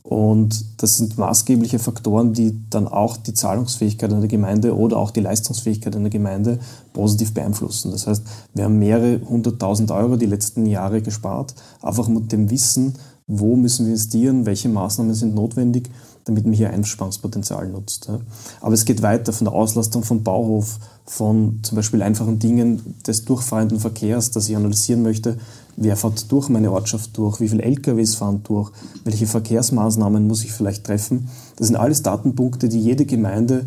Und 0.03 0.65
das 0.83 0.97
sind 0.97 1.17
maßgebliche 1.17 1.79
Faktoren, 1.79 2.33
die 2.33 2.59
dann 2.71 2.89
auch 2.89 3.17
die 3.17 3.35
Zahlungsfähigkeit 3.35 4.13
einer 4.13 4.27
Gemeinde 4.27 4.77
oder 4.77 4.99
auch 4.99 5.13
die 5.13 5.21
Leistungsfähigkeit 5.21 5.95
einer 5.95 6.11
Gemeinde 6.11 6.59
positiv 6.93 7.33
beeinflussen. 7.33 7.93
Das 7.93 8.07
heißt, 8.07 8.23
wir 8.55 8.65
haben 8.65 8.79
mehrere 8.79 9.21
hunderttausend 9.27 9.91
Euro 9.91 10.17
die 10.17 10.27
letzten 10.27 10.67
Jahre 10.67 11.03
gespart, 11.03 11.55
einfach 11.81 12.09
mit 12.09 12.33
dem 12.33 12.51
Wissen, 12.51 12.95
wo 13.29 13.55
müssen 13.55 13.87
wir 13.87 13.93
investieren, 13.93 14.45
welche 14.45 14.69
Maßnahmen 14.69 15.15
sind 15.15 15.35
notwendig, 15.35 15.89
damit 16.25 16.45
man 16.45 16.55
hier 16.55 16.71
Einsparungspotenzial 16.71 17.69
nutzt. 17.69 18.11
Aber 18.61 18.75
es 18.75 18.85
geht 18.85 19.03
weiter 19.03 19.33
von 19.33 19.47
der 19.47 19.55
Auslastung 19.55 20.05
vom 20.05 20.23
Bauhof, 20.23 20.79
von 21.05 21.61
zum 21.63 21.77
Beispiel 21.77 22.03
einfachen 22.03 22.39
Dingen 22.39 22.97
des 23.07 23.25
durchfahrenden 23.25 23.81
Verkehrs, 23.81 24.31
dass 24.31 24.49
ich 24.49 24.57
analysieren 24.57 25.03
möchte, 25.03 25.39
wer 25.77 25.97
fährt 25.97 26.31
durch 26.31 26.49
meine 26.49 26.71
Ortschaft 26.71 27.17
durch, 27.17 27.41
wie 27.41 27.49
viele 27.49 27.63
LKWs 27.63 28.15
fahren 28.15 28.43
durch, 28.45 28.71
welche 29.05 29.27
Verkehrsmaßnahmen 29.27 30.27
muss 30.27 30.45
ich 30.45 30.53
vielleicht 30.53 30.85
treffen. 30.85 31.29
Das 31.57 31.67
sind 31.67 31.77
alles 31.77 32.03
Datenpunkte, 32.03 32.69
die 32.69 32.81
jede 32.81 33.05
Gemeinde 33.05 33.67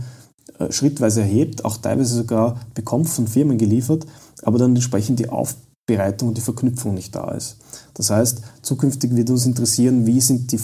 äh, 0.60 0.72
schrittweise 0.72 1.22
erhebt, 1.22 1.66
auch 1.66 1.78
teilweise 1.78 2.16
sogar 2.16 2.60
bekommt 2.74 3.10
von 3.10 3.28
Firmen 3.28 3.58
geliefert, 3.58 4.06
aber 4.44 4.58
dann 4.58 4.76
entsprechend 4.76 5.20
die 5.20 5.30
Aufbereitung 5.30 6.30
und 6.30 6.38
die 6.38 6.42
Verknüpfung 6.42 6.94
nicht 6.94 7.16
da 7.16 7.32
ist. 7.32 7.58
Das 7.96 8.10
heißt, 8.10 8.42
zukünftig 8.62 9.16
wird 9.16 9.30
uns 9.30 9.46
interessieren, 9.46 10.06
wie 10.06 10.22
sind 10.22 10.52
die 10.52 10.58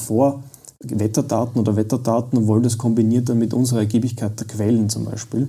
Vorwetterdaten 0.88 1.59
oder 1.59 1.75
Wetterdaten 1.75 2.38
und 2.38 2.47
wollen 2.47 2.63
das 2.63 2.77
kombiniert 2.77 3.29
dann 3.29 3.38
mit 3.38 3.53
unserer 3.53 3.79
Ergiebigkeit 3.79 4.39
der 4.39 4.47
Quellen 4.47 4.89
zum 4.89 5.05
Beispiel 5.05 5.47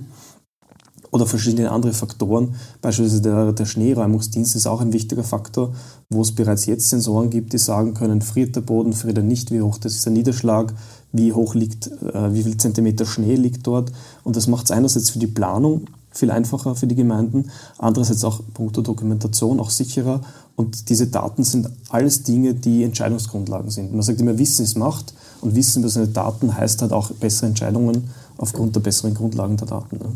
oder 1.11 1.27
verschiedene 1.27 1.69
andere 1.69 1.93
Faktoren. 1.93 2.55
Beispielsweise 2.81 3.21
der, 3.21 3.53
der 3.53 3.65
Schneeräumungsdienst 3.65 4.55
ist 4.55 4.65
auch 4.65 4.81
ein 4.81 4.93
wichtiger 4.93 5.23
Faktor, 5.23 5.73
wo 6.09 6.21
es 6.21 6.33
bereits 6.33 6.65
jetzt 6.65 6.89
Sensoren 6.89 7.29
gibt, 7.29 7.53
die 7.53 7.59
sagen 7.59 7.93
können, 7.93 8.21
friert 8.21 8.55
der 8.55 8.61
Boden, 8.61 8.93
friert 8.93 9.17
er 9.17 9.23
nicht, 9.23 9.51
wie 9.51 9.61
hoch 9.61 9.77
das 9.77 9.93
ist 9.93 10.05
der 10.05 10.13
Niederschlag, 10.13 10.73
wie 11.11 11.31
hoch 11.31 11.53
liegt, 11.53 11.87
äh, 11.87 12.33
wie 12.33 12.41
viel 12.41 12.57
Zentimeter 12.57 13.05
Schnee 13.05 13.35
liegt 13.35 13.67
dort. 13.67 13.91
Und 14.23 14.35
das 14.35 14.47
macht 14.47 14.65
es 14.65 14.71
einerseits 14.71 15.11
für 15.11 15.19
die 15.19 15.27
Planung 15.27 15.85
viel 16.09 16.31
einfacher 16.31 16.75
für 16.75 16.87
die 16.87 16.95
Gemeinden, 16.95 17.49
andererseits 17.77 18.23
auch 18.23 18.41
punkto 18.53 18.81
Dokumentation 18.81 19.59
auch 19.59 19.69
sicherer. 19.69 20.21
Und 20.55 20.89
diese 20.89 21.07
Daten 21.07 21.43
sind 21.43 21.69
alles 21.89 22.23
Dinge, 22.23 22.53
die 22.53 22.83
Entscheidungsgrundlagen 22.83 23.71
sind. 23.71 23.91
Man 23.91 24.03
sagt 24.03 24.21
immer, 24.21 24.37
Wissen 24.37 24.63
ist 24.63 24.77
Macht 24.77 25.13
und 25.43 25.55
Wissen 25.55 25.81
über 25.81 25.89
seine 25.89 26.07
Daten 26.07 26.55
heißt 26.55 26.81
halt 26.81 26.91
auch 26.91 27.11
bessere 27.11 27.47
Entscheidungen 27.47 28.09
aufgrund 28.37 28.75
der 28.75 28.81
besseren 28.81 29.13
Grundlagen 29.13 29.57
der 29.57 29.67
Daten. 29.67 29.97
Ne? 29.97 30.13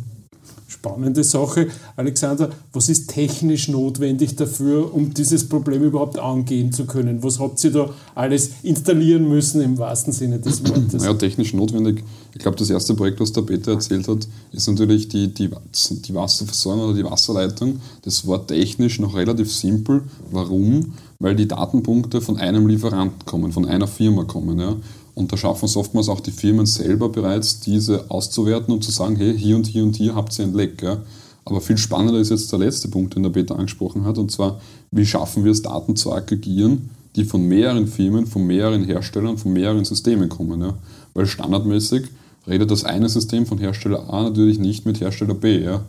spannende 0.77 1.24
Sache. 1.24 1.67
Alexander, 1.96 2.50
was 2.74 2.89
ist 2.89 3.10
technisch 3.10 3.67
notwendig 3.67 4.36
dafür, 4.36 4.93
um 4.93 5.13
dieses 5.13 5.48
Problem 5.48 5.84
überhaupt 5.84 6.19
angehen 6.19 6.72
zu 6.72 6.86
können? 6.86 7.24
Was 7.24 7.39
habt 7.39 7.63
ihr 7.63 7.72
da 7.72 7.89
alles 8.15 8.51
installieren 8.63 9.27
müssen 9.27 9.62
im 9.62 9.77
wahrsten 9.77 10.13
Sinne 10.13 10.39
des 10.39 10.63
Wortes? 10.67 11.03
Ja, 11.03 11.13
technisch 11.13 11.53
notwendig. 11.53 12.03
Ich 12.34 12.39
glaube, 12.39 12.57
das 12.57 12.69
erste 12.69 12.93
Projekt, 12.93 13.19
was 13.19 13.31
der 13.31 13.41
Peter 13.41 13.74
erzählt 13.74 14.07
hat, 14.07 14.27
ist 14.51 14.67
natürlich 14.67 15.07
die, 15.07 15.34
die, 15.34 15.50
die 15.50 16.13
Wasserversorgung 16.13 16.84
oder 16.86 16.93
die 16.93 17.03
Wasserleitung. 17.03 17.79
Das 18.03 18.27
war 18.27 18.46
technisch 18.46 19.00
noch 19.00 19.15
relativ 19.15 19.53
simpel. 19.53 20.03
Warum? 20.31 20.93
Weil 21.19 21.36
die 21.36 21.48
Datenpunkte 21.48 22.22
von 22.22 22.38
einem 22.38 22.67
Lieferanten 22.67 23.25
kommen, 23.25 23.51
von 23.51 23.65
einer 23.65 23.88
Firma 23.88 24.25
kommen. 24.25 24.60
Ja. 24.60 24.75
Und 25.17 25.31
da 25.31 25.38
schaffen 25.38 25.65
es 25.65 25.75
oftmals 25.75 26.09
auch 26.09 26.19
die 26.19 26.29
Firmen 26.29 26.67
selber 26.67 27.09
bereits, 27.09 27.59
diese 27.59 28.12
auszuwerten 28.12 28.71
und 28.71 28.83
zu 28.83 28.91
sagen, 28.91 29.15
hey, 29.15 29.36
hier 29.36 29.55
und 29.55 29.65
hier 29.65 29.83
und 29.83 29.95
hier 29.95 30.13
habt 30.13 30.38
ihr 30.38 30.45
ein 30.45 30.53
Leck. 30.53 30.83
Ja? 30.83 31.00
Aber 31.43 31.59
viel 31.59 31.79
spannender 31.79 32.19
ist 32.19 32.29
jetzt 32.29 32.51
der 32.51 32.59
letzte 32.59 32.88
Punkt, 32.88 33.15
den 33.15 33.24
der 33.24 33.31
Peter 33.31 33.57
angesprochen 33.57 34.05
hat, 34.05 34.19
und 34.19 34.31
zwar, 34.31 34.62
wie 34.91 35.07
schaffen 35.07 35.43
wir 35.43 35.51
es, 35.51 35.63
Daten 35.63 35.95
zu 35.95 36.13
aggregieren, 36.13 36.91
die 37.15 37.24
von 37.24 37.41
mehreren 37.47 37.88
Firmen, 37.88 38.27
von 38.27 38.45
mehreren 38.45 38.83
Herstellern, 38.83 39.39
von 39.39 39.53
mehreren 39.53 39.86
Systemen 39.86 40.29
kommen. 40.29 40.62
Ja? 40.62 40.75
Weil 41.15 41.25
standardmäßig 41.25 42.09
redet 42.47 42.69
das 42.69 42.83
eine 42.83 43.09
System 43.09 43.47
von 43.47 43.57
Hersteller 43.57 44.13
A 44.13 44.21
natürlich 44.21 44.59
nicht 44.59 44.86
mit 44.86 45.01
Hersteller 45.01 45.33
B. 45.33 45.63
Ja? 45.63 45.83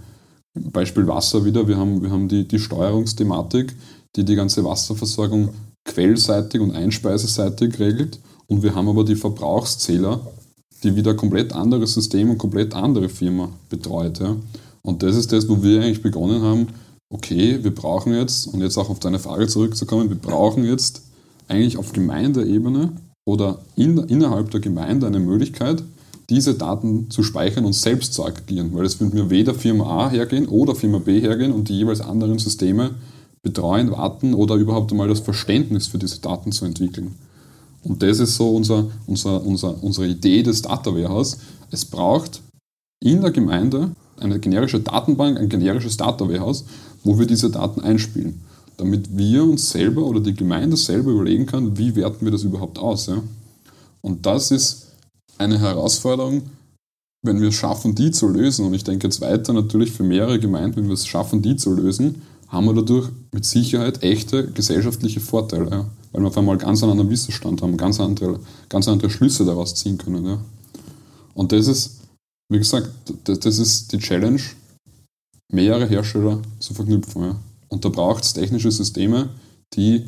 Beispiel 0.54 1.06
Wasser 1.06 1.44
wieder, 1.44 1.68
wir 1.68 1.76
haben, 1.76 2.02
wir 2.02 2.10
haben 2.10 2.28
die, 2.28 2.48
die 2.48 2.58
Steuerungsthematik, 2.58 3.76
die 4.16 4.24
die 4.24 4.36
ganze 4.36 4.64
Wasserversorgung 4.64 5.50
quellseitig 5.84 6.62
und 6.62 6.70
einspeiseseitig 6.70 7.78
regelt. 7.78 8.20
Und 8.48 8.62
wir 8.62 8.74
haben 8.74 8.88
aber 8.88 9.04
die 9.04 9.16
Verbrauchszähler, 9.16 10.20
die 10.82 10.96
wieder 10.96 11.14
komplett 11.14 11.52
anderes 11.52 11.94
System 11.94 12.30
und 12.30 12.38
komplett 12.38 12.74
andere 12.74 13.08
Firma 13.08 13.50
betreut. 13.68 14.20
Ja. 14.20 14.36
Und 14.82 15.02
das 15.02 15.16
ist 15.16 15.32
das, 15.32 15.48
wo 15.48 15.62
wir 15.62 15.82
eigentlich 15.82 16.02
begonnen 16.02 16.42
haben, 16.42 16.68
okay, 17.10 17.62
wir 17.62 17.74
brauchen 17.74 18.14
jetzt, 18.14 18.46
und 18.46 18.60
jetzt 18.60 18.76
auch 18.78 18.90
auf 18.90 19.00
deine 19.00 19.18
Frage 19.18 19.46
zurückzukommen, 19.46 20.08
wir 20.08 20.16
brauchen 20.16 20.64
jetzt 20.64 21.02
eigentlich 21.48 21.76
auf 21.76 21.92
Gemeindeebene 21.92 22.92
oder 23.26 23.58
in, 23.76 23.98
innerhalb 23.98 24.50
der 24.50 24.60
Gemeinde 24.60 25.06
eine 25.06 25.20
Möglichkeit, 25.20 25.82
diese 26.30 26.54
Daten 26.54 27.10
zu 27.10 27.22
speichern 27.22 27.64
und 27.64 27.74
selbst 27.74 28.12
zu 28.12 28.24
aggregieren, 28.24 28.74
weil 28.74 28.84
es 28.84 29.00
wird 29.00 29.14
mir 29.14 29.30
weder 29.30 29.54
Firma 29.54 30.06
A 30.06 30.10
hergehen 30.10 30.46
oder 30.46 30.74
Firma 30.74 30.98
B 30.98 31.20
hergehen 31.20 31.52
und 31.52 31.68
die 31.68 31.78
jeweils 31.78 32.02
anderen 32.02 32.38
Systeme 32.38 32.90
betreuen, 33.42 33.90
warten 33.90 34.34
oder 34.34 34.56
überhaupt 34.56 34.90
einmal 34.90 35.08
das 35.08 35.20
Verständnis 35.20 35.86
für 35.86 35.98
diese 35.98 36.20
Daten 36.20 36.52
zu 36.52 36.66
entwickeln. 36.66 37.14
Und 37.88 38.02
das 38.02 38.18
ist 38.20 38.36
so 38.36 38.54
unser, 38.54 38.86
unser, 39.06 39.42
unser, 39.44 39.82
unsere 39.82 40.06
Idee 40.06 40.42
des 40.42 40.60
Data 40.62 40.94
Warehouse. 40.94 41.38
Es 41.70 41.84
braucht 41.84 42.42
in 43.02 43.22
der 43.22 43.30
Gemeinde 43.30 43.92
eine 44.20 44.38
generische 44.38 44.80
Datenbank, 44.80 45.38
ein 45.38 45.48
generisches 45.48 45.96
Data 45.96 46.28
Warehouse, 46.28 46.64
wo 47.02 47.18
wir 47.18 47.26
diese 47.26 47.50
Daten 47.50 47.80
einspielen, 47.80 48.42
damit 48.76 49.16
wir 49.16 49.42
uns 49.42 49.70
selber 49.70 50.02
oder 50.02 50.20
die 50.20 50.34
Gemeinde 50.34 50.76
selber 50.76 51.12
überlegen 51.12 51.46
kann, 51.46 51.78
wie 51.78 51.96
werten 51.96 52.24
wir 52.24 52.32
das 52.32 52.42
überhaupt 52.42 52.78
aus. 52.78 53.06
Ja? 53.06 53.22
Und 54.02 54.26
das 54.26 54.50
ist 54.50 54.88
eine 55.38 55.58
Herausforderung, 55.58 56.42
wenn 57.22 57.40
wir 57.40 57.48
es 57.48 57.54
schaffen, 57.54 57.94
die 57.94 58.10
zu 58.10 58.28
lösen. 58.28 58.66
Und 58.66 58.74
ich 58.74 58.84
denke 58.84 59.06
jetzt 59.06 59.20
weiter 59.20 59.52
natürlich 59.52 59.92
für 59.92 60.02
mehrere 60.02 60.38
Gemeinden, 60.38 60.76
wenn 60.76 60.86
wir 60.88 60.94
es 60.94 61.06
schaffen, 61.06 61.40
die 61.40 61.56
zu 61.56 61.72
lösen, 61.72 62.22
haben 62.48 62.66
wir 62.66 62.74
dadurch 62.74 63.08
mit 63.32 63.44
Sicherheit 63.44 64.02
echte 64.02 64.48
gesellschaftliche 64.50 65.20
Vorteile. 65.20 65.70
Ja? 65.70 65.86
Weil 66.12 66.22
wir 66.22 66.28
auf 66.28 66.38
einmal 66.38 66.58
ganz 66.58 66.82
einen 66.82 66.92
anderen 66.92 67.10
Wissensstand 67.10 67.62
haben, 67.62 67.76
ganz 67.76 68.00
andere, 68.00 68.40
ganz 68.68 68.88
andere 68.88 69.10
Schlüsse 69.10 69.44
daraus 69.44 69.74
ziehen 69.74 69.98
können. 69.98 70.24
Ja. 70.24 70.38
Und 71.34 71.52
das 71.52 71.66
ist, 71.66 71.98
wie 72.48 72.58
gesagt, 72.58 72.90
das, 73.24 73.58
ist 73.58 73.92
die 73.92 73.98
Challenge, 73.98 74.40
mehrere 75.50 75.86
Hersteller 75.86 76.40
zu 76.58 76.74
verknüpfen. 76.74 77.22
Ja. 77.22 77.36
Und 77.68 77.84
da 77.84 77.88
braucht 77.90 78.24
es 78.24 78.32
technische 78.32 78.70
Systeme, 78.70 79.28
die, 79.74 80.04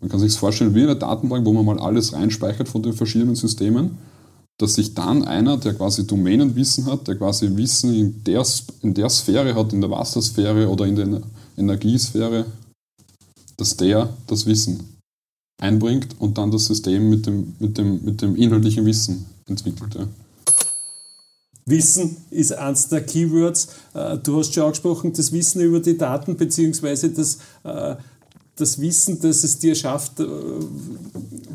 man 0.00 0.10
kann 0.10 0.20
sich 0.20 0.36
vorstellen, 0.36 0.74
wie 0.74 0.82
eine 0.82 0.96
Datenbank, 0.96 1.46
wo 1.46 1.52
man 1.52 1.64
mal 1.64 1.78
alles 1.78 2.12
reinspeichert 2.12 2.68
von 2.68 2.82
den 2.82 2.92
verschiedenen 2.92 3.34
Systemen, 3.34 3.96
dass 4.58 4.74
sich 4.74 4.92
dann 4.94 5.24
einer, 5.24 5.56
der 5.56 5.74
quasi 5.74 6.06
Domänenwissen 6.06 6.86
hat, 6.86 7.08
der 7.08 7.16
quasi 7.16 7.56
Wissen 7.56 7.94
in 7.94 8.24
der, 8.24 8.44
in 8.82 8.92
der 8.92 9.08
Sphäre 9.08 9.54
hat, 9.54 9.72
in 9.72 9.80
der 9.80 9.90
Wassersphäre 9.90 10.68
oder 10.68 10.84
in 10.84 10.96
der 10.96 11.22
Energiesphäre, 11.56 12.44
dass 13.56 13.76
der 13.76 14.12
das 14.26 14.46
Wissen 14.46 14.97
einbringt 15.58 16.16
und 16.18 16.38
dann 16.38 16.50
das 16.50 16.66
System 16.66 17.10
mit 17.10 17.26
dem, 17.26 17.54
mit 17.58 17.78
dem, 17.78 18.04
mit 18.04 18.22
dem 18.22 18.36
inhaltlichen 18.36 18.86
Wissen 18.86 19.26
entwickelt. 19.46 19.94
Ja. 19.94 20.06
Wissen 21.66 22.16
ist 22.30 22.52
eins 22.52 22.88
der 22.88 23.02
Keywords. 23.02 23.68
Äh, 23.94 24.18
du 24.18 24.38
hast 24.38 24.54
schon 24.54 24.64
angesprochen, 24.64 25.12
das 25.12 25.32
Wissen 25.32 25.60
über 25.60 25.80
die 25.80 25.98
Daten 25.98 26.36
beziehungsweise 26.36 27.10
das, 27.10 27.38
äh, 27.64 27.96
das 28.56 28.80
Wissen, 28.80 29.20
das 29.20 29.44
es 29.44 29.58
dir 29.58 29.74
schafft, 29.74 30.20
äh, 30.20 30.26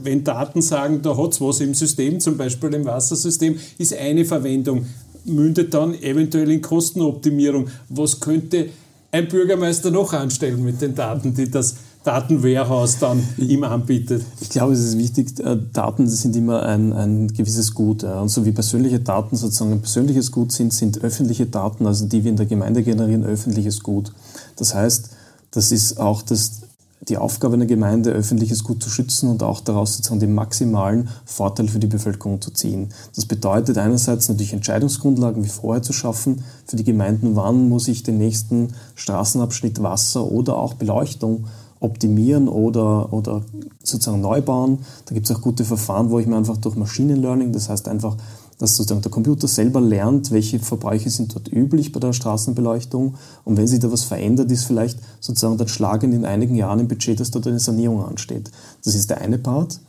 wenn 0.04 0.24
Daten 0.24 0.62
sagen, 0.62 1.02
da 1.02 1.18
hat 1.18 1.34
es 1.34 1.42
was 1.42 1.62
im 1.62 1.74
System, 1.74 2.20
zum 2.20 2.38
Beispiel 2.38 2.74
im 2.74 2.86
Wassersystem, 2.86 3.58
ist 3.78 3.94
eine 3.94 4.26
Verwendung. 4.26 4.86
Mündet 5.26 5.74
dann 5.74 5.94
eventuell 5.96 6.52
in 6.52 6.62
Kostenoptimierung. 6.62 7.70
Was 7.90 8.20
könnte 8.20 8.70
ein 9.12 9.28
Bürgermeister 9.28 9.90
noch 9.90 10.12
anstellen 10.12 10.64
mit 10.64 10.82
den 10.82 10.94
Daten, 10.94 11.34
die 11.34 11.50
das 11.50 11.76
Datenwarehouse 12.04 13.00
dann 13.00 13.24
ihm 13.38 13.64
anbietet? 13.64 14.24
Ich 14.42 14.50
glaube, 14.50 14.74
es 14.74 14.80
ist 14.80 14.98
wichtig, 14.98 15.40
äh, 15.40 15.58
Daten 15.72 16.08
sind 16.08 16.36
immer 16.36 16.64
ein, 16.64 16.94
ein 16.94 17.28
gewisses 17.30 17.74
Gut. 17.74 18.04
Und 18.04 18.30
so 18.30 18.46
wie 18.46 18.52
persönliche 18.52 19.00
Daten 19.00 19.36
sozusagen 19.36 19.72
ein 19.72 19.82
persönliches 19.82 20.32
Gut 20.32 20.52
sind, 20.52 20.74
sind 20.74 21.04
öffentliche 21.04 21.46
Daten, 21.46 21.88
also 21.88 22.06
die 22.06 22.24
wir 22.24 22.32
in 22.32 22.38
der 22.38 22.46
Gemeinde 22.46 22.84
generieren, 22.84 23.24
öffentliches 23.24 23.82
Gut. 23.82 24.12
Das 24.58 24.76
heißt, 24.76 25.10
das 25.52 25.72
ist 25.72 26.00
auch 26.00 26.22
das, 26.24 26.62
die 27.08 27.18
Aufgabe 27.18 27.56
einer 27.56 27.66
Gemeinde, 27.66 28.12
öffentliches 28.12 28.64
Gut 28.64 28.82
zu 28.82 28.90
schützen 28.90 29.30
und 29.30 29.44
auch 29.44 29.62
daraus 29.62 29.96
sozusagen 29.96 30.20
den 30.20 30.34
maximalen 30.34 31.10
Vorteil 31.26 31.68
für 31.68 31.80
die 31.80 31.88
Bevölkerung 31.88 32.42
zu 32.42 32.52
ziehen. 32.52 32.90
Das 33.16 33.26
bedeutet 33.26 33.78
einerseits 33.78 34.30
natürlich 34.30 34.54
Entscheidungsgrundlagen 34.54 35.44
wie 35.44 35.50
vorher 35.50 35.84
zu 35.84 35.94
schaffen 35.94 36.44
für 36.66 36.76
die 36.76 36.84
Gemeinden, 36.84 37.36
wann 37.36 37.70
muss 37.70 37.88
ich 37.88 38.04
den 38.04 38.18
nächsten 38.18 38.74
Straßenabschnitt 38.96 39.84
Wasser 39.84 40.26
oder 40.26 40.58
auch 40.58 40.74
Beleuchtung 40.74 41.46
optimieren 41.84 42.48
oder, 42.48 43.12
oder 43.12 43.42
sozusagen 43.84 44.22
neu 44.22 44.42
bauen. 44.42 44.80
Da 45.06 45.14
gibt 45.14 45.30
es 45.30 45.36
auch 45.36 45.42
gute 45.42 45.66
Verfahren, 45.66 46.10
wo 46.10 46.20
ich 46.20 46.28
mir 46.28 46.38
einfach 46.38 46.58
durch 46.58 46.76
Machine 46.76 47.16
Learning, 47.16 47.52
das 47.52 47.70
heißt 47.70 47.88
einfach, 47.88 48.16
dass 48.58 48.76
sozusagen 48.76 49.02
der 49.02 49.12
Computer 49.12 49.48
selber 49.48 49.82
lernt, 49.82 50.32
welche 50.32 50.60
Verbräuche 50.60 51.10
sind 51.10 51.36
dort 51.36 51.52
üblich 51.52 51.92
bei 51.92 52.00
der 52.00 52.14
Straßenbeleuchtung 52.14 53.16
und 53.44 53.58
wenn 53.58 53.68
sich 53.68 53.80
da 53.80 53.92
was 53.92 54.04
verändert, 54.04 54.52
ist 54.52 54.66
vielleicht 54.66 55.00
sozusagen 55.20 55.58
dann 55.58 55.68
schlagend 55.68 56.14
in 56.14 56.24
einigen 56.24 56.56
Jahren 56.56 56.80
im 56.80 56.88
Budget, 56.88 57.20
dass 57.20 57.32
dort 57.32 57.48
eine 57.48 57.60
Sanierung 57.60 58.06
ansteht. 58.06 58.52
Das 58.86 58.96
ist 58.96 59.10
der 59.10 59.20
eine 59.20 59.38
Part. 59.38 59.80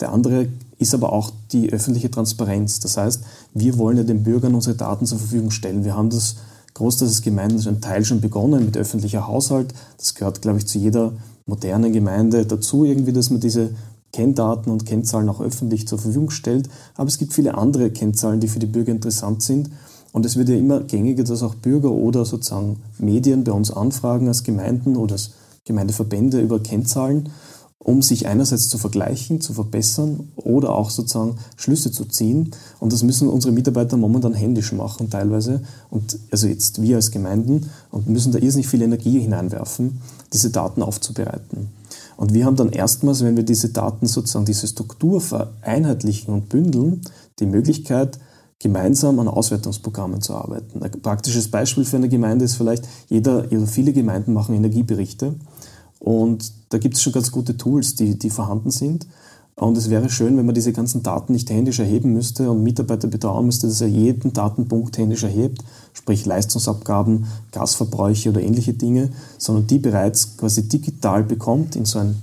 Der 0.00 0.12
andere 0.12 0.48
ist 0.78 0.94
aber 0.94 1.12
auch 1.12 1.30
die 1.52 1.72
öffentliche 1.72 2.10
Transparenz. 2.10 2.80
Das 2.80 2.96
heißt, 2.96 3.22
wir 3.54 3.78
wollen 3.78 3.98
ja 3.98 4.02
den 4.02 4.24
Bürgern 4.24 4.54
unsere 4.54 4.74
Daten 4.74 5.06
zur 5.06 5.18
Verfügung 5.18 5.52
stellen. 5.52 5.84
Wir 5.84 5.94
haben 5.96 6.10
das 6.10 6.36
Großteil 6.74 7.06
des 7.06 7.22
Gemeinden 7.22 7.66
ein 7.68 7.80
Teil 7.80 8.04
schon 8.04 8.20
begonnen 8.20 8.64
mit 8.64 8.76
öffentlicher 8.76 9.28
Haushalt. 9.28 9.72
Das 9.96 10.14
gehört, 10.14 10.42
glaube 10.42 10.58
ich, 10.58 10.66
zu 10.66 10.78
jeder 10.78 11.12
modernen 11.46 11.92
Gemeinde 11.92 12.46
dazu, 12.46 12.84
irgendwie, 12.84 13.12
dass 13.12 13.30
man 13.30 13.40
diese 13.40 13.70
Kenndaten 14.12 14.70
und 14.70 14.86
Kennzahlen 14.86 15.28
auch 15.28 15.40
öffentlich 15.40 15.88
zur 15.88 15.98
Verfügung 15.98 16.30
stellt, 16.30 16.68
aber 16.94 17.08
es 17.08 17.18
gibt 17.18 17.32
viele 17.32 17.56
andere 17.56 17.90
Kennzahlen, 17.90 18.40
die 18.40 18.48
für 18.48 18.60
die 18.60 18.66
Bürger 18.66 18.92
interessant 18.92 19.42
sind. 19.42 19.70
Und 20.12 20.24
es 20.24 20.36
wird 20.36 20.48
ja 20.48 20.54
immer 20.54 20.80
gängiger, 20.80 21.24
dass 21.24 21.42
auch 21.42 21.56
Bürger 21.56 21.90
oder 21.90 22.24
sozusagen 22.24 22.76
Medien 22.98 23.42
bei 23.42 23.50
uns 23.50 23.72
anfragen 23.72 24.28
als 24.28 24.44
Gemeinden 24.44 24.96
oder 24.96 25.14
als 25.14 25.32
Gemeindeverbände 25.64 26.40
über 26.40 26.60
Kennzahlen 26.60 27.30
um 27.84 28.00
sich 28.02 28.26
einerseits 28.26 28.68
zu 28.68 28.78
vergleichen, 28.78 29.40
zu 29.40 29.52
verbessern 29.52 30.28
oder 30.36 30.74
auch 30.74 30.90
sozusagen 30.90 31.36
Schlüsse 31.56 31.92
zu 31.92 32.06
ziehen. 32.06 32.50
Und 32.80 32.92
das 32.92 33.02
müssen 33.02 33.28
unsere 33.28 33.52
Mitarbeiter 33.52 33.96
momentan 33.98 34.32
händisch 34.32 34.72
machen 34.72 35.10
teilweise. 35.10 35.60
Und 35.90 36.18
also 36.32 36.48
jetzt 36.48 36.82
wir 36.82 36.96
als 36.96 37.10
Gemeinden 37.10 37.70
und 37.90 38.08
müssen 38.08 38.32
da 38.32 38.38
irrsinnig 38.38 38.68
viel 38.68 38.82
Energie 38.82 39.20
hineinwerfen, 39.20 40.00
diese 40.32 40.50
Daten 40.50 40.82
aufzubereiten. 40.82 41.68
Und 42.16 42.32
wir 42.32 42.46
haben 42.46 42.56
dann 42.56 42.70
erstmals, 42.70 43.22
wenn 43.22 43.36
wir 43.36 43.44
diese 43.44 43.68
Daten 43.68 44.06
sozusagen, 44.06 44.46
diese 44.46 44.66
Struktur 44.66 45.20
vereinheitlichen 45.20 46.32
und 46.32 46.48
bündeln, 46.48 47.02
die 47.38 47.46
Möglichkeit, 47.46 48.18
gemeinsam 48.60 49.18
an 49.18 49.28
Auswertungsprogrammen 49.28 50.22
zu 50.22 50.34
arbeiten. 50.34 50.82
Ein 50.82 50.90
praktisches 51.02 51.50
Beispiel 51.50 51.84
für 51.84 51.96
eine 51.96 52.08
Gemeinde 52.08 52.46
ist 52.46 52.54
vielleicht, 52.54 52.88
jeder, 53.08 53.44
oder 53.50 53.66
viele 53.66 53.92
Gemeinden 53.92 54.32
machen 54.32 54.54
Energieberichte. 54.54 55.34
Und 55.98 56.52
da 56.68 56.78
gibt 56.78 56.94
es 56.94 57.02
schon 57.02 57.12
ganz 57.12 57.32
gute 57.32 57.56
Tools, 57.56 57.94
die, 57.94 58.18
die 58.18 58.30
vorhanden 58.30 58.70
sind. 58.70 59.06
Und 59.56 59.78
es 59.78 59.88
wäre 59.88 60.10
schön, 60.10 60.36
wenn 60.36 60.46
man 60.46 60.54
diese 60.54 60.72
ganzen 60.72 61.04
Daten 61.04 61.32
nicht 61.32 61.48
händisch 61.48 61.78
erheben 61.78 62.12
müsste 62.12 62.50
und 62.50 62.64
Mitarbeiter 62.64 63.06
betrauen 63.06 63.46
müsste, 63.46 63.68
dass 63.68 63.80
er 63.80 63.86
jeden 63.86 64.32
Datenpunkt 64.32 64.98
händisch 64.98 65.22
erhebt, 65.22 65.62
sprich 65.92 66.26
Leistungsabgaben, 66.26 67.26
Gasverbräuche 67.52 68.30
oder 68.30 68.42
ähnliche 68.42 68.72
Dinge, 68.72 69.10
sondern 69.38 69.68
die 69.68 69.78
bereits 69.78 70.36
quasi 70.36 70.68
digital 70.68 71.22
bekommt 71.22 71.76
in 71.76 71.84
so 71.84 72.00
ein 72.00 72.16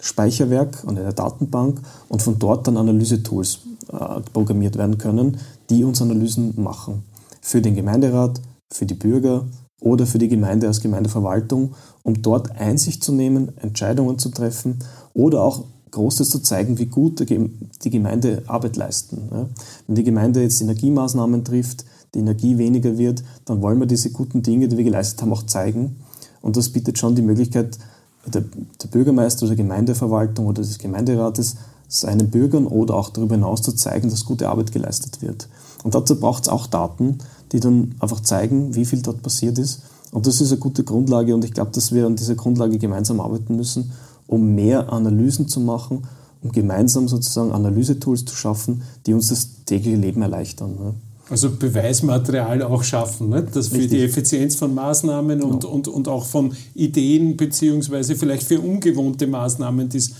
Speicherwerk 0.00 0.84
und 0.84 0.98
einer 0.98 1.12
Datenbank 1.12 1.80
und 2.08 2.22
von 2.22 2.38
dort 2.38 2.68
dann 2.68 2.76
Analysetools 2.76 3.58
äh, 3.92 4.20
programmiert 4.32 4.78
werden 4.78 4.98
können, 4.98 5.38
die 5.70 5.82
uns 5.82 6.00
Analysen 6.00 6.54
machen. 6.56 7.02
Für 7.40 7.60
den 7.60 7.74
Gemeinderat, 7.74 8.40
für 8.72 8.86
die 8.86 8.94
Bürger, 8.94 9.44
oder 9.80 10.06
für 10.06 10.18
die 10.18 10.28
Gemeinde 10.28 10.66
als 10.66 10.80
Gemeindeverwaltung, 10.80 11.74
um 12.02 12.22
dort 12.22 12.50
Einsicht 12.52 13.04
zu 13.04 13.12
nehmen, 13.12 13.56
Entscheidungen 13.58 14.18
zu 14.18 14.30
treffen 14.30 14.78
oder 15.14 15.42
auch 15.42 15.64
Großes 15.90 16.28
zu 16.28 16.40
zeigen, 16.40 16.78
wie 16.78 16.86
gut 16.86 17.24
die 17.28 17.90
Gemeinde 17.90 18.42
Arbeit 18.46 18.76
leisten. 18.76 19.48
Wenn 19.86 19.94
die 19.94 20.04
Gemeinde 20.04 20.42
jetzt 20.42 20.60
Energiemaßnahmen 20.60 21.44
trifft, 21.44 21.84
die 22.14 22.18
Energie 22.18 22.58
weniger 22.58 22.98
wird, 22.98 23.22
dann 23.44 23.62
wollen 23.62 23.78
wir 23.78 23.86
diese 23.86 24.10
guten 24.10 24.42
Dinge, 24.42 24.68
die 24.68 24.76
wir 24.76 24.84
geleistet 24.84 25.22
haben, 25.22 25.32
auch 25.32 25.44
zeigen. 25.44 25.96
Und 26.42 26.56
das 26.56 26.70
bietet 26.70 26.98
schon 26.98 27.14
die 27.14 27.22
Möglichkeit, 27.22 27.78
der, 28.26 28.42
Bürgermeister 28.90 29.44
oder 29.44 29.54
der 29.54 29.64
Gemeindeverwaltung 29.64 30.46
oder 30.46 30.62
des 30.62 30.78
Gemeinderates 30.78 31.56
seinen 31.88 32.30
Bürgern 32.30 32.66
oder 32.66 32.94
auch 32.94 33.10
darüber 33.10 33.36
hinaus 33.36 33.62
zu 33.62 33.72
zeigen, 33.72 34.10
dass 34.10 34.24
gute 34.24 34.48
Arbeit 34.48 34.72
geleistet 34.72 35.22
wird. 35.22 35.48
Und 35.84 35.94
dazu 35.94 36.18
braucht 36.18 36.44
es 36.44 36.48
auch 36.48 36.66
Daten, 36.66 37.18
die 37.52 37.60
dann 37.60 37.94
einfach 38.00 38.20
zeigen, 38.20 38.74
wie 38.74 38.84
viel 38.84 39.02
dort 39.02 39.22
passiert 39.22 39.58
ist. 39.58 39.82
Und 40.12 40.26
das 40.26 40.40
ist 40.40 40.50
eine 40.50 40.60
gute 40.60 40.84
Grundlage 40.84 41.34
und 41.34 41.44
ich 41.44 41.52
glaube, 41.52 41.72
dass 41.72 41.92
wir 41.92 42.06
an 42.06 42.16
dieser 42.16 42.34
Grundlage 42.34 42.78
gemeinsam 42.78 43.20
arbeiten 43.20 43.56
müssen, 43.56 43.92
um 44.26 44.54
mehr 44.54 44.92
Analysen 44.92 45.48
zu 45.48 45.60
machen, 45.60 46.04
um 46.42 46.52
gemeinsam 46.52 47.08
sozusagen 47.08 47.52
Analysetools 47.52 48.24
zu 48.24 48.34
schaffen, 48.34 48.82
die 49.06 49.14
uns 49.14 49.28
das 49.28 49.64
tägliche 49.64 49.96
Leben 49.96 50.22
erleichtern. 50.22 50.74
Ne? 50.74 50.94
Also 51.28 51.50
Beweismaterial 51.50 52.62
auch 52.62 52.84
schaffen, 52.84 53.30
ne? 53.30 53.44
das 53.52 53.68
für 53.68 53.86
die 53.86 54.02
Effizienz 54.02 54.54
von 54.54 54.74
Maßnahmen 54.74 55.42
und, 55.42 55.62
genau. 55.62 55.74
und, 55.74 55.88
und 55.88 56.08
auch 56.08 56.24
von 56.24 56.52
Ideen 56.74 57.36
beziehungsweise 57.36 58.14
vielleicht 58.14 58.44
für 58.44 58.60
ungewohnte 58.60 59.26
Maßnahmen, 59.26 59.88
die 59.88 59.98
es 59.98 60.12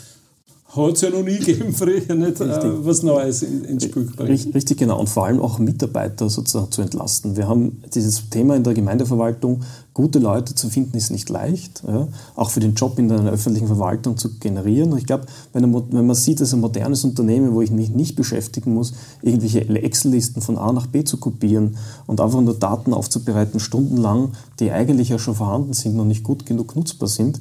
hat 0.69 0.95
es 0.95 1.01
ja 1.01 1.11
noch 1.11 1.23
nie 1.23 1.39
gegeben 1.39 1.73
früher, 1.73 2.15
nicht 2.15 2.41
äh, 2.41 2.85
was 2.85 3.03
Neues 3.03 3.43
ins 3.43 3.85
Spiel 3.85 4.07
gebracht. 4.07 4.29
Richtig, 4.29 4.79
genau. 4.79 4.99
Und 4.99 5.09
vor 5.09 5.27
allem 5.27 5.41
auch 5.41 5.59
Mitarbeiter 5.59 6.29
sozusagen 6.29 6.71
zu 6.71 6.83
entlasten. 6.83 7.37
Wir 7.37 7.49
haben 7.49 7.83
dieses 7.95 8.29
Thema 8.31 8.57
in 8.57 8.65
der 8.65 8.75
Gemeindeverwaltung, 8.75 9.63
gute 9.95 10.19
Leute 10.19 10.55
zu 10.55 10.69
finden, 10.69 10.97
ist 10.97 11.11
nicht 11.11 11.31
leicht. 11.31 11.83
Ja? 11.87 12.09
Auch 12.35 12.51
für 12.51 12.61
den 12.61 12.75
Job 12.75 12.99
in 12.99 13.09
der 13.09 13.25
öffentlichen 13.25 13.69
Verwaltung 13.69 14.19
zu 14.19 14.39
generieren. 14.39 14.93
Und 14.93 14.99
ich 14.99 15.07
glaube, 15.07 15.27
wenn, 15.53 15.73
wenn, 15.73 16.07
man 16.07 16.17
sieht, 16.17 16.41
dass 16.41 16.53
ein 16.53 16.61
modernes 16.61 17.05
Unternehmen, 17.05 17.55
wo 17.55 17.63
ich 17.63 17.71
mich 17.71 17.91
nicht 17.91 18.17
beschäftigen 18.17 18.75
muss, 18.75 18.93
irgendwelche 19.23 19.67
Excel-Listen 19.69 20.43
von 20.43 20.59
A 20.59 20.73
nach 20.73 20.87
B 20.87 21.05
zu 21.05 21.17
kopieren 21.17 21.77
und 22.07 22.21
einfach 22.21 22.41
nur 22.41 22.55
Daten 22.55 22.93
aufzubereiten, 22.93 23.61
stundenlang, 23.61 24.33
die 24.61 24.71
eigentlich 24.71 25.09
ja 25.09 25.19
schon 25.19 25.35
vorhanden 25.35 25.73
sind 25.73 25.99
und 25.99 26.09
nicht 26.09 26.25
gut 26.25 26.45
genug 26.45 26.77
nutzbar 26.77 27.09
sind, 27.09 27.41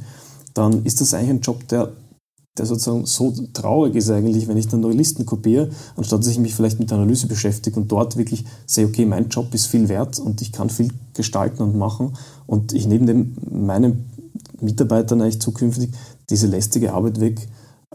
dann 0.54 0.86
ist 0.86 1.02
das 1.02 1.14
eigentlich 1.14 1.32
ein 1.32 1.42
Job, 1.42 1.68
der 1.68 1.92
der 2.58 2.65
sozusagen 2.65 3.06
so 3.06 3.34
traurig 3.54 3.96
ist 3.96 4.10
eigentlich, 4.10 4.48
wenn 4.48 4.58
ich 4.58 4.68
dann 4.68 4.80
neue 4.80 4.94
Listen 4.94 5.26
kopiere, 5.26 5.70
anstatt 5.98 6.22
dass 6.22 6.28
ich 6.28 6.39
mich 6.39 6.56
vielleicht 6.56 6.80
mit 6.80 6.91
Analyse 6.91 7.28
beschäftige 7.28 7.80
und 7.80 7.91
dort 7.91 8.15
wirklich 8.15 8.46
sehe, 8.65 8.86
okay, 8.86 9.06
mein 9.06 9.28
Job 9.30 9.54
ist 9.54 9.68
viel 9.68 9.89
wert 9.89 10.20
und 10.20 10.41
ich 10.41 10.52
kann 10.52 10.70
viel 10.70 10.89
gestalten 11.13 11.63
und 11.63 11.76
machen 11.76 12.13
und 12.48 12.72
ich 12.72 12.88
nehme 12.88 13.06
dem 13.06 13.36
meinen 13.50 14.06
Mitarbeitern 14.62 15.22
eigentlich 15.22 15.41
zukünftig 15.41 15.91
diese 16.30 16.48
lästige 16.48 16.94
Arbeit 16.94 17.20
weg, 17.20 17.46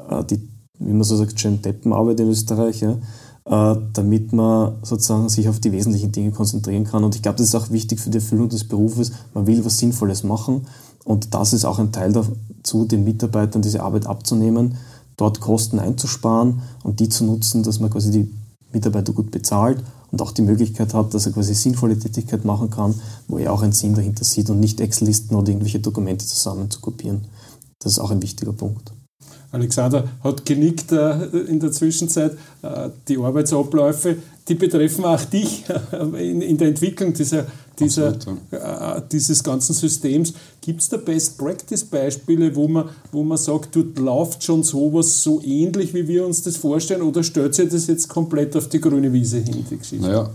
äh, 0.09 0.25
die, 0.25 0.47
wie 0.79 0.93
man 0.93 1.05
so 1.05 1.17
sagt, 1.17 1.41
schön 1.41 1.63
Deppenarbeit 1.63 2.21
in 2.21 2.29
Österreich, 2.29 2.81
ja, 2.81 2.99
äh, 3.47 3.81
damit 3.95 4.35
man 4.35 4.75
sozusagen 4.83 5.31
sich 5.31 5.49
auf 5.49 5.59
die 5.59 5.73
wesentlichen 5.73 6.13
Dinge 6.13 6.33
konzentrieren 6.33 6.85
kann. 6.85 7.03
Und 7.03 7.15
ich 7.15 7.23
glaube, 7.23 7.39
das 7.39 7.49
ist 7.49 7.55
auch 7.55 7.71
wichtig 7.71 7.99
für 7.99 8.11
die 8.11 8.19
Erfüllung 8.19 8.51
des 8.51 8.65
Berufes. 8.65 9.13
Man 9.33 9.47
will 9.47 9.65
was 9.65 9.79
Sinnvolles 9.79 10.23
machen 10.23 10.67
und 11.05 11.35
das 11.35 11.53
ist 11.53 11.65
auch 11.65 11.79
ein 11.79 11.93
Teil 11.93 12.13
dazu, 12.13 12.85
den 12.85 13.05
Mitarbeitern 13.05 13.63
diese 13.63 13.83
Arbeit 13.83 14.07
abzunehmen, 14.07 14.77
dort 15.17 15.41
Kosten 15.41 15.79
einzusparen 15.79 16.63
und 16.83 17.01
die 17.01 17.09
zu 17.09 17.25
nutzen, 17.25 17.63
dass 17.63 17.81
man 17.81 17.91
quasi 17.91 18.11
die 18.11 18.35
Mitarbeiter 18.73 19.13
gut 19.13 19.31
bezahlt 19.31 19.83
und 20.11 20.23
auch 20.23 20.33
die 20.33 20.43
Möglichkeit 20.43 20.95
hat, 20.95 21.15
dass 21.15 21.27
er 21.27 21.33
quasi 21.33 21.55
sinnvolle 21.55 21.99
Tätigkeit 21.99 22.45
machen 22.45 22.71
kann, 22.71 22.95
wo 23.29 23.39
er 23.39 23.53
auch 23.53 23.63
einen 23.63 23.73
Sinn 23.73 23.95
dahinter 23.95 24.25
sieht 24.25 24.51
und 24.51 24.61
nicht 24.61 24.81
Excel-Listen 24.81 25.35
oder 25.35 25.49
irgendwelche 25.49 25.81
Dokumente 25.81 26.27
zusammen 26.27 26.71
zu 26.71 26.81
kopieren. 26.81 27.23
Das 27.79 27.93
ist 27.93 27.99
auch 27.99 28.11
ein 28.11 28.23
wichtiger 28.23 28.53
Punkt. 28.53 28.93
Alexander 29.53 30.05
hat 30.23 30.47
genickt 30.47 30.93
äh, 30.93 31.25
in 31.25 31.59
der 31.59 31.73
Zwischenzeit. 31.73 32.37
Äh, 32.63 32.91
die 33.09 33.19
Arbeitsabläufe, 33.19 34.17
die 34.51 34.57
betreffen 34.57 35.05
auch 35.07 35.25
dich 35.25 35.65
in, 36.19 36.43
in 36.43 36.59
der 36.59 36.69
Entwicklung 36.69 37.15
dieser 37.15 37.47
dieser, 37.81 38.13
äh, 38.51 39.03
dieses 39.11 39.43
ganzen 39.43 39.75
Systems. 39.75 40.35
Gibt 40.61 40.83
es 40.83 40.89
da 40.89 40.97
Best-Practice-Beispiele, 40.97 42.55
wo 42.55 42.69
man, 42.69 42.91
wo 43.11 43.23
man 43.23 43.39
sagt, 43.39 43.75
dort 43.75 43.99
läuft 43.99 44.45
schon 44.45 44.63
sowas 44.63 45.23
so 45.23 45.41
ähnlich, 45.43 45.95
wie 45.95 46.07
wir 46.07 46.27
uns 46.27 46.43
das 46.43 46.57
vorstellen, 46.57 47.03
oder 47.03 47.23
stellt 47.23 47.55
sich 47.55 47.69
das 47.69 47.87
jetzt 47.87 48.09
komplett 48.09 48.57
auf 48.57 48.69
die 48.69 48.81
grüne 48.81 49.13
Wiese 49.13 49.39
hin, 49.39 49.65
die 49.71 49.77
Geschichte? 49.77 50.07
Naja, 50.07 50.31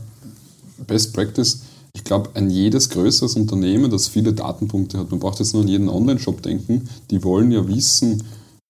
Best 0.87 1.13
Practice, 1.13 1.61
ich 1.93 2.03
glaube, 2.03 2.31
ein 2.33 2.49
jedes 2.49 2.89
größeres 2.89 3.35
Unternehmen, 3.35 3.89
das 3.89 4.07
viele 4.07 4.33
Datenpunkte 4.33 4.97
hat, 4.97 5.11
man 5.11 5.19
braucht 5.19 5.39
jetzt 5.39 5.53
nur 5.53 5.63
an 5.63 5.69
jeden 5.69 5.89
Online-Shop 5.89 6.41
denken, 6.41 6.89
die 7.11 7.23
wollen 7.23 7.51
ja 7.51 7.67
wissen, 7.67 8.23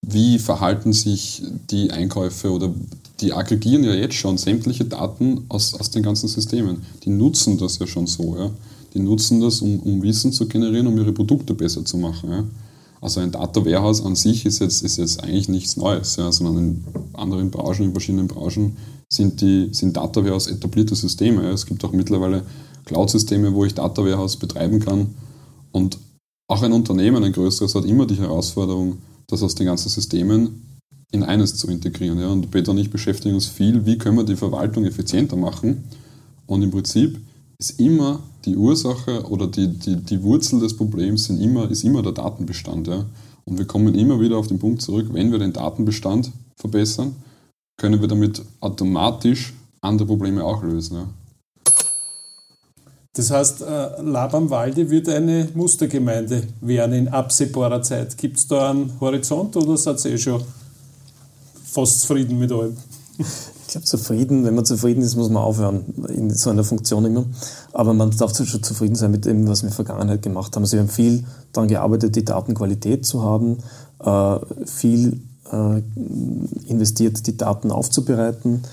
wie 0.05 0.37
verhalten 0.37 0.93
sich 0.93 1.41
die 1.71 1.89
Einkäufe 1.89 2.51
oder 2.51 2.71
die 3.21 3.33
aggregieren 3.33 3.83
ja 3.83 3.93
jetzt 3.93 4.15
schon 4.15 4.37
sämtliche 4.37 4.85
Daten 4.85 5.45
aus, 5.49 5.73
aus 5.73 5.89
den 5.89 6.03
ganzen 6.03 6.27
Systemen. 6.27 6.83
Die 7.03 7.09
nutzen 7.09 7.57
das 7.57 7.79
ja 7.79 7.87
schon 7.87 8.07
so. 8.07 8.35
Ja. 8.37 8.51
Die 8.93 8.99
nutzen 8.99 9.39
das, 9.41 9.61
um, 9.61 9.79
um 9.79 10.01
Wissen 10.03 10.33
zu 10.33 10.47
generieren, 10.47 10.87
um 10.87 10.97
ihre 10.97 11.13
Produkte 11.13 11.53
besser 11.53 11.85
zu 11.85 11.97
machen. 11.97 12.29
Ja. 12.29 12.43
Also 13.01 13.19
ein 13.19 13.31
Data 13.31 13.63
Warehouse 13.63 14.03
an 14.03 14.15
sich 14.15 14.45
ist 14.45 14.59
jetzt, 14.59 14.81
ist 14.81 14.97
jetzt 14.97 15.23
eigentlich 15.23 15.47
nichts 15.47 15.77
Neues, 15.77 16.15
ja, 16.15 16.31
sondern 16.31 16.57
in 16.57 16.83
anderen 17.13 17.51
Branchen, 17.51 17.85
in 17.85 17.91
verschiedenen 17.91 18.27
Branchen 18.27 18.75
sind, 19.09 19.41
die, 19.41 19.69
sind 19.71 19.95
Data 19.95 20.23
Warehouse 20.23 20.47
etablierte 20.47 20.95
Systeme. 20.95 21.43
Ja. 21.43 21.51
Es 21.51 21.65
gibt 21.65 21.83
auch 21.85 21.91
mittlerweile 21.91 22.43
Cloud-Systeme, 22.85 23.53
wo 23.53 23.63
ich 23.65 23.73
Data 23.73 24.03
Warehouse 24.03 24.37
betreiben 24.37 24.79
kann. 24.79 25.15
Und 25.71 25.97
auch 26.47 26.61
ein 26.63 26.73
Unternehmen, 26.73 27.23
ein 27.23 27.31
größeres, 27.31 27.75
hat 27.75 27.85
immer 27.85 28.05
die 28.05 28.17
Herausforderung, 28.17 28.97
dass 29.27 29.41
aus 29.41 29.55
den 29.55 29.65
ganzen 29.65 29.89
Systemen 29.89 30.64
in 31.11 31.23
eines 31.23 31.55
zu 31.55 31.67
integrieren. 31.69 32.19
Ja. 32.19 32.29
Und 32.29 32.51
Peter 32.51 32.71
und 32.71 32.77
ich 32.77 32.89
beschäftigen 32.89 33.35
uns 33.35 33.47
viel, 33.47 33.85
wie 33.85 33.97
können 33.97 34.17
wir 34.17 34.23
die 34.23 34.35
Verwaltung 34.35 34.85
effizienter 34.85 35.35
machen. 35.35 35.83
Und 36.45 36.61
im 36.61 36.71
Prinzip 36.71 37.19
ist 37.57 37.79
immer 37.79 38.19
die 38.45 38.55
Ursache 38.55 39.23
oder 39.29 39.47
die, 39.47 39.67
die, 39.67 39.95
die 39.97 40.21
Wurzel 40.23 40.59
des 40.59 40.75
Problems 40.75 41.25
sind 41.25 41.41
immer, 41.41 41.69
ist 41.69 41.83
immer 41.83 42.01
der 42.01 42.11
Datenbestand. 42.11 42.87
Ja. 42.87 43.05
Und 43.45 43.57
wir 43.57 43.65
kommen 43.65 43.95
immer 43.95 44.19
wieder 44.19 44.37
auf 44.37 44.47
den 44.47 44.59
Punkt 44.59 44.81
zurück, 44.81 45.07
wenn 45.11 45.31
wir 45.31 45.39
den 45.39 45.53
Datenbestand 45.53 46.31
verbessern, 46.57 47.15
können 47.77 48.01
wir 48.01 48.07
damit 48.07 48.41
automatisch 48.59 49.53
andere 49.81 50.07
Probleme 50.07 50.43
auch 50.43 50.63
lösen. 50.63 50.97
Ja. 50.97 51.07
Das 53.13 53.31
heißt, 53.31 53.61
äh, 53.61 54.01
Lab 54.01 54.33
am 54.33 54.49
Walde 54.49 54.89
wird 54.89 55.07
eine 55.07 55.47
Mustergemeinde 55.53 56.43
werden 56.59 56.93
in 56.93 57.07
absehbarer 57.07 57.81
Zeit. 57.81 58.17
Gibt 58.17 58.37
es 58.37 58.47
da 58.47 58.71
einen 58.71 58.99
Horizont 58.99 59.55
oder 59.55 59.77
seid 59.77 60.03
ihr 60.03 60.11
eh 60.11 60.17
schon 60.17 60.43
fast 61.75 62.01
zufrieden 62.01 62.39
mit 62.39 62.51
allem. 62.51 62.77
Ich 63.17 63.71
glaube, 63.71 63.85
zufrieden, 63.85 64.45
wenn 64.45 64.55
man 64.55 64.65
zufrieden 64.65 65.01
ist, 65.01 65.15
muss 65.15 65.29
man 65.29 65.43
aufhören 65.43 65.83
in 66.07 66.33
so 66.33 66.49
einer 66.49 66.63
Funktion 66.63 67.05
immer. 67.05 67.25
Aber 67.73 67.93
man 67.93 68.11
darf 68.11 68.35
schon 68.35 68.63
zufrieden 68.63 68.95
sein 68.95 69.11
mit 69.11 69.25
dem, 69.25 69.47
was 69.47 69.61
wir 69.61 69.67
in 69.67 69.75
der 69.75 69.75
Vergangenheit 69.75 70.21
gemacht 70.21 70.55
haben. 70.55 70.63
Also 70.63 70.73
wir 70.73 70.81
haben 70.81 70.89
viel 70.89 71.25
daran 71.51 71.67
gearbeitet, 71.67 72.15
die 72.15 72.23
Datenqualität 72.23 73.05
zu 73.05 73.21
haben, 73.23 73.57
äh, 73.99 74.37
viel 74.65 75.19
äh, 75.51 75.81
investiert, 76.67 77.27
die 77.27 77.35
Daten 77.37 77.71
aufzubereiten. 77.71 78.63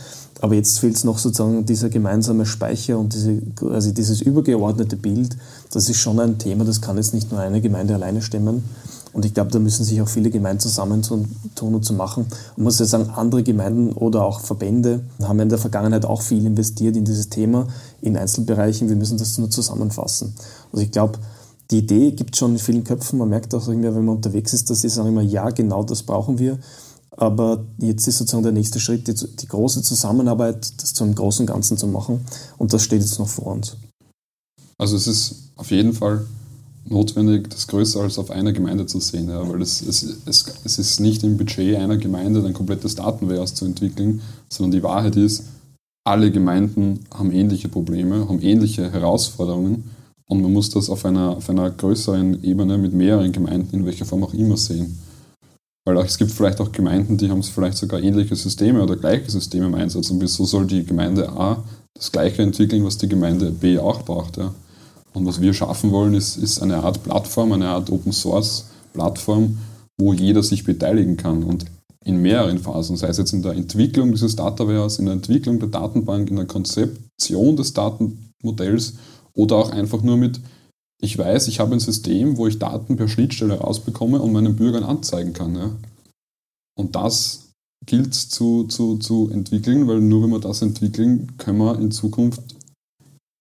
Aber 0.41 0.55
jetzt 0.55 0.81
fehlt 0.81 0.97
es 0.97 1.05
noch 1.05 1.19
sozusagen 1.19 1.67
dieser 1.67 1.89
gemeinsame 1.89 2.47
Speicher 2.47 2.99
und 2.99 3.15
diese, 3.15 3.41
also 3.71 3.93
dieses 3.93 4.21
übergeordnete 4.21 4.97
Bild. 4.97 5.37
Das 5.71 5.89
ist 5.89 5.99
schon 5.99 6.19
ein 6.19 6.39
Thema, 6.39 6.65
das 6.65 6.81
kann 6.81 6.97
jetzt 6.97 7.15
nicht 7.15 7.31
nur 7.31 7.41
eine 7.41 7.61
Gemeinde 7.61 7.95
alleine 7.95 8.23
stemmen. 8.23 8.65
Und 9.13 9.25
ich 9.25 9.35
glaube, 9.35 9.51
da 9.51 9.59
müssen 9.59 9.85
sich 9.85 10.01
auch 10.01 10.09
viele 10.09 10.31
Gemeinden 10.31 10.61
zusammentun 10.61 11.29
und 11.61 11.85
zu 11.85 11.93
machen. 11.93 12.27
Und 12.57 12.65
muss 12.65 12.79
ja 12.79 12.87
sagen, 12.87 13.11
andere 13.11 13.43
Gemeinden 13.43 13.93
oder 13.93 14.25
auch 14.25 14.41
Verbände 14.41 15.05
haben 15.23 15.41
in 15.41 15.49
der 15.49 15.59
Vergangenheit 15.59 16.05
auch 16.05 16.23
viel 16.23 16.45
investiert 16.47 16.97
in 16.97 17.05
dieses 17.05 17.29
Thema 17.29 17.67
in 18.01 18.17
Einzelbereichen. 18.17 18.89
Wir 18.89 18.97
müssen 18.97 19.19
das 19.19 19.37
nur 19.39 19.51
zusammenfassen. 19.51 20.35
Also 20.73 20.83
ich 20.83 20.91
glaube, 20.91 21.19
die 21.71 21.79
Idee 21.79 22.13
gibt 22.13 22.35
es 22.35 22.39
schon 22.39 22.53
in 22.53 22.59
vielen 22.59 22.85
Köpfen. 22.85 23.19
Man 23.19 23.29
merkt 23.29 23.55
auch 23.55 23.69
immer, 23.69 23.95
wenn 23.95 24.05
man 24.05 24.17
unterwegs 24.17 24.53
ist, 24.53 24.71
dass 24.71 24.81
sie 24.81 24.89
sagen 24.89 25.09
immer, 25.09 25.23
ja, 25.23 25.51
genau 25.51 25.85
das 25.85 26.03
brauchen 26.03 26.39
wir. 26.39 26.59
Aber 27.11 27.65
jetzt 27.79 28.09
ist 28.09 28.19
sozusagen 28.19 28.43
der 28.43 28.53
nächste 28.53 28.81
Schritt, 28.81 29.07
die, 29.07 29.15
die 29.15 29.47
große 29.47 29.83
Zusammenarbeit, 29.83 30.73
das 30.81 30.95
zum 30.95 31.15
großen 31.15 31.47
Ganzen 31.47 31.77
zu 31.77 31.87
machen. 31.87 32.25
Und 32.57 32.73
das 32.73 32.83
steht 32.83 33.03
jetzt 33.03 33.19
noch 33.19 33.29
vor 33.29 33.49
uns. 33.49 33.77
Also 34.79 34.97
es 34.97 35.07
ist 35.07 35.53
auf 35.57 35.71
jeden 35.71 35.93
Fall 35.93 36.25
notwendig, 36.85 37.49
das 37.51 37.67
größer 37.67 38.01
als 38.01 38.19
auf 38.19 38.31
einer 38.31 38.53
Gemeinde 38.53 38.87
zu 38.87 39.01
sehen, 39.01 39.29
ja, 39.29 39.49
weil 39.49 39.63
es, 39.63 39.83
es, 39.83 40.19
es, 40.27 40.55
es 40.65 40.79
ist 40.79 41.01
nicht 41.01 41.23
im 41.23 41.37
Budget 41.37 41.77
einer 41.77 41.97
Gemeinde 41.97 42.45
ein 42.45 42.55
komplettes 42.55 42.95
Datenwarehouse 42.95 43.55
zu 43.55 43.65
entwickeln, 43.65 44.21
sondern 44.49 44.73
die 44.73 44.83
Wahrheit 44.83 45.17
ist, 45.17 45.45
alle 46.05 46.31
Gemeinden 46.31 47.01
haben 47.15 47.33
ähnliche 47.33 47.69
Probleme, 47.69 48.29
haben 48.29 48.43
ähnliche 48.43 48.91
Herausforderungen 48.91 49.85
und 50.27 50.43
man 50.43 50.53
muss 50.53 50.71
das 50.71 50.91
auf 50.91 51.05
einer, 51.05 51.37
auf 51.37 51.49
einer 51.49 51.71
größeren 51.71 52.43
Ebene 52.43 52.79
mit 52.79 52.93
mehreren 52.93 53.33
Gemeinden 53.33 53.77
in 53.77 53.87
welcher 53.87 54.05
Form 54.05 54.25
auch 54.25 54.35
immer 54.35 54.57
sehen. 54.57 54.99
Weil 55.85 55.99
auch, 55.99 56.05
es 56.05 56.19
gibt 56.19 56.31
vielleicht 56.31 56.61
auch 56.61 56.71
Gemeinden, 56.73 57.19
die 57.19 57.29
haben 57.29 57.43
vielleicht 57.43 57.77
sogar 57.77 58.01
ähnliche 58.01 58.37
Systeme 58.37 58.83
oder 58.83 58.97
gleiche 58.97 59.31
Systeme 59.31 59.67
im 59.67 59.75
Einsatz 59.75 60.11
und 60.11 60.21
wieso 60.21 60.45
soll 60.45 60.67
die 60.67 60.85
Gemeinde 60.85 61.29
A 61.29 61.63
das 61.95 62.11
gleiche 62.11 62.43
entwickeln, 62.43 62.85
was 62.85 62.99
die 62.99 63.09
Gemeinde 63.09 63.51
B 63.51 63.79
auch 63.79 64.03
braucht. 64.03 64.37
Ja? 64.37 64.55
Und 65.15 65.27
was 65.27 65.41
wir 65.41 65.53
schaffen 65.53 65.91
wollen, 65.91 66.15
ist, 66.15 66.37
ist 66.37 66.61
eine 66.61 66.83
Art 66.83 67.03
Plattform, 67.03 67.53
eine 67.53 67.69
Art 67.69 67.91
Open 67.91 68.13
Source 68.13 68.67
Plattform, 68.93 69.59
wo 69.99 70.13
jeder 70.13 70.43
sich 70.43 70.65
beteiligen 70.65 71.17
kann 71.17 71.43
und 71.43 71.67
in 72.05 72.21
mehreren 72.21 72.59
Phasen, 72.59 72.97
sei 72.97 73.09
es 73.09 73.19
jetzt 73.19 73.33
in 73.33 73.43
der 73.43 73.53
Entwicklung 73.53 74.11
dieses 74.11 74.35
Data 74.35 74.67
Warehouse, 74.67 74.99
in 74.99 75.07
der 75.07 75.15
Entwicklung 75.15 75.59
der 75.61 75.69
Datenbank, 75.69 76.31
in 76.31 76.37
der 76.37 76.47
Konzeption 76.47 77.57
des 77.57 77.75
Datenmodells 77.75 78.95
oder 79.35 79.57
auch 79.57 79.71
einfach 79.71 80.03
nur 80.03 80.17
mit, 80.17 80.41
ich 81.01 81.17
weiß, 81.17 81.49
ich 81.49 81.61
habe 81.61 81.75
ein 81.75 81.81
System, 81.81 82.37
wo 82.37 82.47
ich 82.47 82.59
Daten 82.59 82.97
per 82.97 83.09
Schnittstelle 83.09 83.59
rausbekomme 83.59 84.21
und 84.21 84.33
meinen 84.33 84.57
Bürgern 84.57 84.85
anzeigen 84.85 85.33
kann. 85.33 85.55
Ja. 85.55 85.71
Und 86.77 86.97
das 86.97 87.51
gilt 87.87 88.15
zu, 88.15 88.65
zu, 88.65 88.99
zu 88.99 89.31
entwickeln, 89.31 89.87
weil 89.89 90.01
nur 90.01 90.23
wenn 90.23 90.31
wir 90.31 90.41
das 90.41 90.63
entwickeln, 90.63 91.33
können 91.39 91.59
wir 91.59 91.79
in 91.79 91.91
Zukunft 91.91 92.43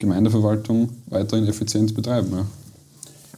Gemeindeverwaltung 0.01 0.89
weiterhin 1.07 1.47
effizient 1.47 1.95
betreiben. 1.95 2.31
Ja. 2.33 2.45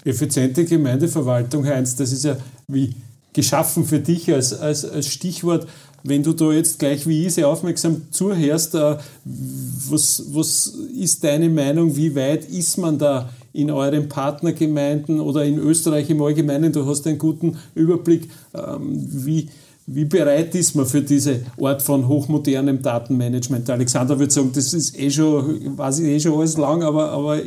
Effiziente 0.05 0.65
Gemeindeverwaltung, 0.65 1.65
Heinz, 1.65 1.95
das 1.95 2.11
ist 2.11 2.23
ja 2.23 2.37
wie 2.67 2.95
geschaffen 3.33 3.85
für 3.85 3.99
dich 3.99 4.31
als, 4.33 4.53
als, 4.53 4.85
als 4.85 5.07
Stichwort. 5.07 5.67
Wenn 6.03 6.23
du 6.23 6.33
da 6.33 6.51
jetzt 6.51 6.79
gleich 6.79 7.07
wie 7.07 7.25
ich 7.25 7.35
sehr 7.35 7.47
aufmerksam 7.47 8.01
zuhörst, 8.11 8.75
äh, 8.75 8.97
was, 9.23 10.23
was 10.31 10.73
ist 10.97 11.23
deine 11.23 11.49
Meinung, 11.49 11.95
wie 11.95 12.15
weit 12.15 12.45
ist 12.49 12.77
man 12.77 12.97
da 12.97 13.29
in 13.53 13.71
euren 13.71 14.09
Partnergemeinden 14.09 15.19
oder 15.19 15.45
in 15.45 15.57
Österreich 15.57 16.09
im 16.09 16.21
Allgemeinen? 16.21 16.73
Du 16.73 16.85
hast 16.85 17.07
einen 17.07 17.17
guten 17.17 17.57
Überblick, 17.73 18.29
ähm, 18.53 19.07
wie, 19.09 19.47
wie 19.85 20.05
bereit 20.05 20.55
ist 20.55 20.75
man 20.75 20.85
für 20.85 21.01
diese 21.01 21.41
Art 21.61 21.81
von 21.81 22.07
hochmodernem 22.07 22.81
Datenmanagement? 22.81 23.67
Der 23.67 23.75
Alexander 23.75 24.17
würde 24.17 24.31
sagen, 24.31 24.51
das 24.53 24.73
ist 24.73 24.97
eh 24.97 25.11
schon, 25.11 25.77
weiß 25.77 25.99
ich 25.99 26.07
eh 26.07 26.19
schon 26.19 26.39
alles 26.39 26.57
lang, 26.57 26.83
aber, 26.83 27.11
aber 27.11 27.39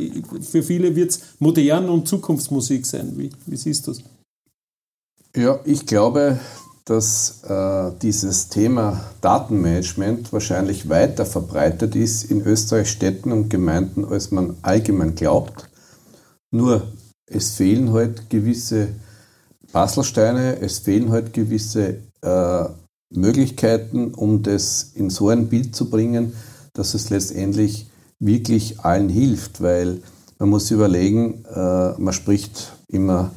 für 0.43 0.63
viele 0.63 0.95
wird 0.95 1.13
es 1.13 1.21
modern 1.39 1.89
und 1.89 2.07
Zukunftsmusik 2.07 2.85
sein. 2.85 3.13
Wie, 3.17 3.31
wie 3.47 3.57
siehst 3.57 3.87
du 3.87 3.93
das? 3.93 4.03
Ja, 5.35 5.61
ich 5.65 5.87
glaube, 5.87 6.39
dass 6.85 7.43
äh, 7.43 7.93
dieses 8.01 8.49
Thema 8.49 9.01
Datenmanagement 9.21 10.33
wahrscheinlich 10.33 10.89
weiter 10.89 11.27
verbreitet 11.27 11.97
ist 11.97 12.31
in 12.31 12.43
Österreich 12.43 12.91
Städten 12.91 13.33
und 13.33 13.51
Gemeinden, 13.51 14.05
als 14.05 14.31
man 14.31 14.57
allgemein 14.63 15.15
glaubt. 15.15 15.69
Nur 16.51 16.83
es 17.27 17.51
fehlen 17.51 17.93
halt 17.93 18.31
gewisse 18.31 18.89
Puzzlesteine, 19.73 20.61
es 20.61 20.79
fehlen 20.79 21.11
halt 21.11 21.33
gewisse 21.33 22.06
äh, 22.23 22.65
Möglichkeiten, 23.11 24.15
um 24.15 24.43
das 24.43 24.93
in 24.95 25.11
so 25.11 25.29
ein 25.29 25.49
Bild 25.49 25.75
zu 25.75 25.91
bringen, 25.91 26.33
dass 26.73 26.95
es 26.95 27.11
letztendlich 27.11 27.91
wirklich 28.19 28.81
allen 28.81 29.09
hilft, 29.09 29.63
weil 29.63 30.03
man 30.39 30.51
muss 30.51 30.71
überlegen, 30.71 31.45
äh, 31.45 31.93
man 31.99 32.13
spricht 32.13 32.73
immer 32.89 33.31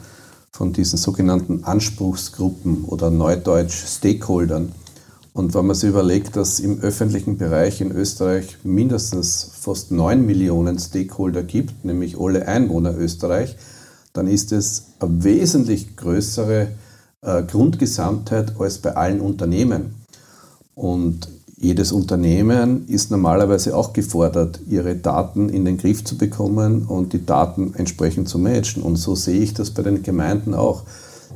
von 0.52 0.74
diesen 0.74 0.98
sogenannten 0.98 1.64
Anspruchsgruppen 1.64 2.84
oder 2.86 3.10
neudeutsch 3.12 3.86
Stakeholdern. 3.86 4.74
Und 5.32 5.54
wenn 5.54 5.68
man 5.68 5.76
sich 5.76 5.90
überlegt, 5.90 6.36
dass 6.36 6.60
im 6.60 6.82
öffentlichen 6.82 7.38
Bereich 7.38 7.80
in 7.80 7.92
Österreich 7.92 8.58
mindestens 8.64 9.52
fast 9.58 9.92
9 9.92 10.26
Millionen 10.26 10.78
Stakeholder 10.78 11.44
gibt, 11.44 11.86
nämlich 11.86 12.20
alle 12.20 12.48
Einwohner 12.48 12.98
Österreich, 12.98 13.56
dann 14.12 14.28
ist 14.28 14.52
es 14.52 14.88
eine 15.00 15.24
wesentlich 15.24 15.96
größere 15.96 16.70
äh, 17.22 17.44
Grundgesamtheit 17.44 18.60
als 18.60 18.78
bei 18.78 18.96
allen 18.96 19.22
Unternehmen. 19.22 19.96
Und 20.76 21.28
jedes 21.62 21.92
Unternehmen 21.92 22.88
ist 22.88 23.12
normalerweise 23.12 23.76
auch 23.76 23.92
gefordert, 23.92 24.62
ihre 24.70 24.96
Daten 24.96 25.50
in 25.50 25.66
den 25.66 25.78
Griff 25.78 26.06
zu 26.06 26.18
bekommen 26.18 26.86
und 26.86 27.12
die 27.12 27.26
Daten 27.26 27.74
entsprechend 27.76 28.30
zu 28.30 28.40
managen. 28.40 28.82
Und 28.82 28.96
so 28.96 29.14
sehe 29.16 29.42
ich 29.42 29.54
das 29.54 29.72
bei 29.72 29.84
den 29.84 30.02
Gemeinden 30.02 30.54
auch. 30.54 30.84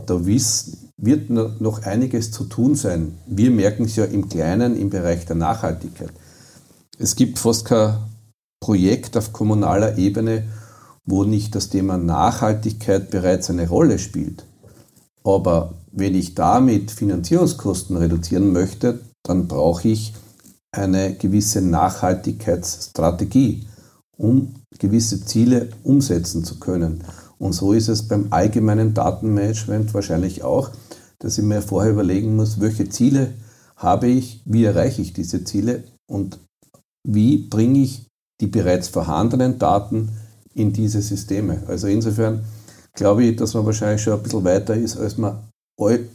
Da 0.06 0.26
wird 0.26 1.30
noch 1.30 1.84
einiges 1.84 2.32
zu 2.32 2.46
tun 2.46 2.76
sein. 2.76 3.18
Wir 3.28 3.52
merken 3.52 3.84
es 3.84 3.98
ja 3.98 4.06
im 4.06 4.30
Kleinen 4.30 4.78
im 4.78 4.90
Bereich 4.90 5.26
der 5.26 5.36
Nachhaltigkeit. 5.36 6.12
Es 6.98 7.18
gibt 7.18 7.38
fast 7.38 7.66
kein 7.66 7.96
Projekt 8.62 9.18
auf 9.18 9.34
kommunaler 9.34 9.98
Ebene, 9.98 10.46
wo 11.06 11.26
nicht 11.26 11.54
das 11.54 11.68
Thema 11.68 11.98
Nachhaltigkeit 11.98 13.12
bereits 13.12 13.50
eine 13.50 13.68
Rolle 13.68 14.00
spielt. 14.00 14.46
Aber 15.24 15.74
wenn 15.92 16.16
ich 16.16 16.36
damit 16.36 16.92
Finanzierungskosten 16.92 17.98
reduzieren 17.98 18.52
möchte, 18.52 19.00
dann 19.24 19.48
brauche 19.48 19.88
ich 19.88 20.14
eine 20.72 21.16
gewisse 21.16 21.62
Nachhaltigkeitsstrategie, 21.62 23.68
um 24.18 24.56
gewisse 24.80 25.24
Ziele 25.26 25.70
umsetzen 25.84 26.44
zu 26.44 26.60
können. 26.60 27.04
Und 27.38 27.54
so 27.54 27.74
ist 27.74 27.90
es 27.90 28.08
beim 28.08 28.28
allgemeinen 28.32 28.94
Datenmanagement 28.94 29.94
wahrscheinlich 29.94 30.44
auch, 30.44 30.72
dass 31.20 31.38
ich 31.38 31.44
mir 31.44 31.62
vorher 31.62 31.92
überlegen 31.92 32.36
muss, 32.36 32.60
welche 32.60 32.90
Ziele 32.90 33.34
habe 33.76 34.08
ich, 34.08 34.42
wie 34.46 34.66
erreiche 34.66 35.02
ich 35.02 35.14
diese 35.14 35.44
Ziele 35.44 35.84
und 36.08 36.40
wie 37.08 37.38
bringe 37.38 37.80
ich 37.80 38.08
die 38.42 38.48
bereits 38.48 38.88
vorhandenen 38.88 39.60
Daten 39.60 40.10
in 40.54 40.74
diese 40.74 41.02
Systeme. 41.02 41.64
Also 41.68 41.88
insofern 41.88 42.44
glaube 42.94 43.26
ich, 43.26 43.36
dass 43.36 43.54
man 43.54 43.66
wahrscheinlich 43.66 44.02
schon 44.02 44.14
ein 44.14 44.24
bisschen 44.24 44.44
weiter 44.44 44.76
ist, 44.76 44.98
als 44.98 45.18
wir 45.18 45.42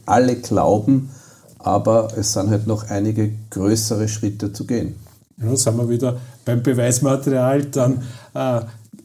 alle 0.05 0.35
glauben, 0.37 1.09
aber 1.59 2.09
es 2.17 2.33
sind 2.33 2.49
halt 2.49 2.67
noch 2.67 2.89
einige 2.89 3.31
größere 3.49 4.07
Schritte 4.07 4.53
zu 4.53 4.65
gehen. 4.65 4.95
Ja, 5.41 5.55
sind 5.55 5.77
wir 5.77 5.89
wieder 5.89 6.17
beim 6.45 6.63
Beweismaterial, 6.63 7.65
dann 7.65 8.01
äh, 8.33 8.61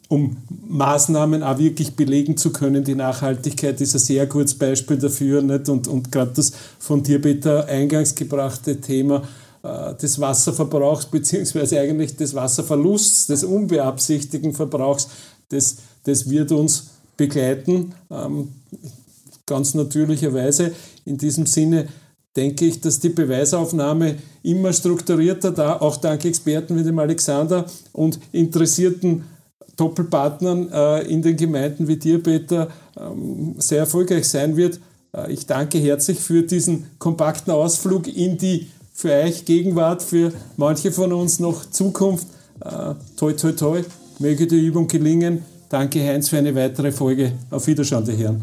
um 0.09 0.37
Maßnahmen 0.69 1.43
auch 1.43 1.59
wirklich 1.59 1.97
belegen 1.97 2.37
zu 2.37 2.53
können. 2.53 2.85
Die 2.85 2.95
Nachhaltigkeit 2.95 3.81
ist 3.81 3.95
ein 3.95 4.01
sehr 4.01 4.27
gutes 4.27 4.55
Beispiel 4.55 4.99
dafür. 4.99 5.43
Nicht? 5.43 5.69
Und, 5.69 5.89
und 5.89 6.13
gerade 6.13 6.33
das 6.35 6.53
von 6.79 7.03
dir, 7.03 7.21
Peter, 7.21 7.67
eingangs 7.67 8.15
gebrachte 8.15 8.81
Thema 8.81 9.23
äh, 9.63 9.95
des 9.95 10.21
Wasserverbrauchs, 10.21 11.07
beziehungsweise 11.07 11.81
eigentlich 11.81 12.17
des 12.17 12.35
Wasserverlusts, 12.35 13.27
des 13.27 13.45
unbeabsichtigten 13.45 14.53
Verbrauchs, 14.53 15.09
das, 15.49 15.77
das 16.05 16.29
wird 16.29 16.53
uns 16.53 16.91
begleiten, 17.17 17.95
ähm, 18.11 18.49
ganz 19.47 19.75
natürlicherweise. 19.75 20.73
In 21.05 21.19
diesem 21.19 21.47
Sinne 21.47 21.89
denke 22.37 22.65
ich, 22.65 22.81
dass 22.81 22.99
die 22.99 23.11
Beweisaufnahme 23.11 24.17
immer 24.43 24.73
strukturierter, 24.73 25.53
da, 25.53 25.81
auch 25.81 25.97
dank 25.97 26.25
Experten 26.25 26.77
wie 26.77 26.83
dem 26.83 26.99
Alexander 26.99 27.67
und 27.93 28.19
interessierten 28.33 29.25
Doppelpartnern 29.77 30.71
äh, 30.73 31.03
in 31.03 31.23
den 31.23 31.37
Gemeinden 31.37 31.89
wie 31.89 31.97
dir, 31.97 32.23
Peter, 32.23 32.69
ähm, 32.97 33.57
sehr 33.59 33.81
erfolgreich 33.81 34.29
sein 34.29 34.57
wird. 34.57 34.81
Äh, 35.13 35.33
ich 35.33 35.47
danke 35.47 35.79
herzlich 35.79 36.21
für 36.21 36.43
diesen 36.43 36.87
kompakten 36.99 37.53
Ausflug 37.53 38.07
in 38.09 38.39
die 38.39 38.69
für 38.93 39.11
euch 39.11 39.45
Gegenwart, 39.45 40.03
für 40.03 40.33
manche 40.57 40.93
von 40.93 41.13
uns 41.13 41.41
noch 41.41 41.69
Zukunft. 41.69 42.29
Äh, 42.61 42.95
toi, 43.17 43.33
toi, 43.33 43.53
toi, 43.53 43.83
möge 44.21 44.47
die 44.47 44.65
Übung 44.65 44.87
gelingen. 44.87 45.45
Danke, 45.75 46.07
Heinz, 46.07 46.29
für 46.29 46.39
eine 46.39 46.55
weitere 46.55 46.93
Folge. 46.93 47.33
Auf 47.51 47.67
Wiederschauen, 47.67 48.05
die 48.05 48.13
Herren. 48.13 48.41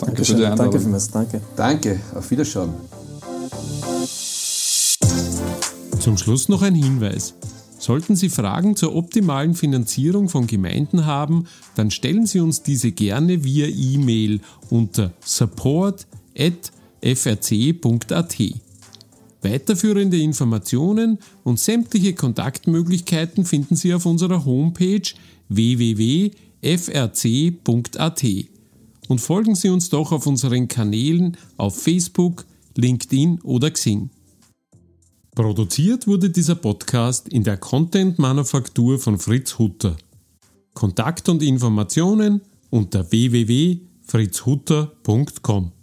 Danke, 0.00 0.22
Danke, 0.22 0.56
danke 0.56 0.80
vielmals. 0.80 1.08
Danke. 1.08 1.40
Danke, 1.54 2.00
auf 2.12 2.28
Wiederschauen. 2.28 2.70
Zum 6.00 6.18
Schluss 6.18 6.48
noch 6.48 6.62
ein 6.62 6.74
Hinweis. 6.74 7.34
Sollten 7.78 8.16
Sie 8.16 8.28
Fragen 8.28 8.74
zur 8.74 8.96
optimalen 8.96 9.54
Finanzierung 9.54 10.28
von 10.28 10.48
Gemeinden 10.48 11.06
haben, 11.06 11.46
dann 11.76 11.92
stellen 11.92 12.26
Sie 12.26 12.40
uns 12.40 12.64
diese 12.64 12.90
gerne 12.90 13.44
via 13.44 13.68
E-Mail 13.68 14.40
unter 14.68 15.12
support.frc.at. 15.24 16.36
Weiterführende 19.40 20.20
Informationen 20.20 21.20
und 21.44 21.60
sämtliche 21.60 22.14
Kontaktmöglichkeiten 22.14 23.44
finden 23.44 23.76
Sie 23.76 23.94
auf 23.94 24.04
unserer 24.04 24.44
Homepage 24.44 25.12
www.frc.at. 25.48 26.45
Und 29.08 29.20
folgen 29.20 29.54
Sie 29.54 29.68
uns 29.68 29.88
doch 29.88 30.10
auf 30.10 30.26
unseren 30.26 30.66
Kanälen 30.66 31.36
auf 31.56 31.80
Facebook, 31.80 32.44
LinkedIn 32.76 33.40
oder 33.42 33.70
Xing. 33.70 34.10
Produziert 35.34 36.08
wurde 36.08 36.30
dieser 36.30 36.56
Podcast 36.56 37.28
in 37.28 37.44
der 37.44 37.58
Content-Manufaktur 37.58 38.98
von 38.98 39.18
Fritz 39.18 39.58
Hutter. 39.58 39.96
Kontakt 40.74 41.28
und 41.28 41.42
Informationen 41.42 42.40
unter 42.70 43.12
www.fritzhutter.com. 43.12 45.75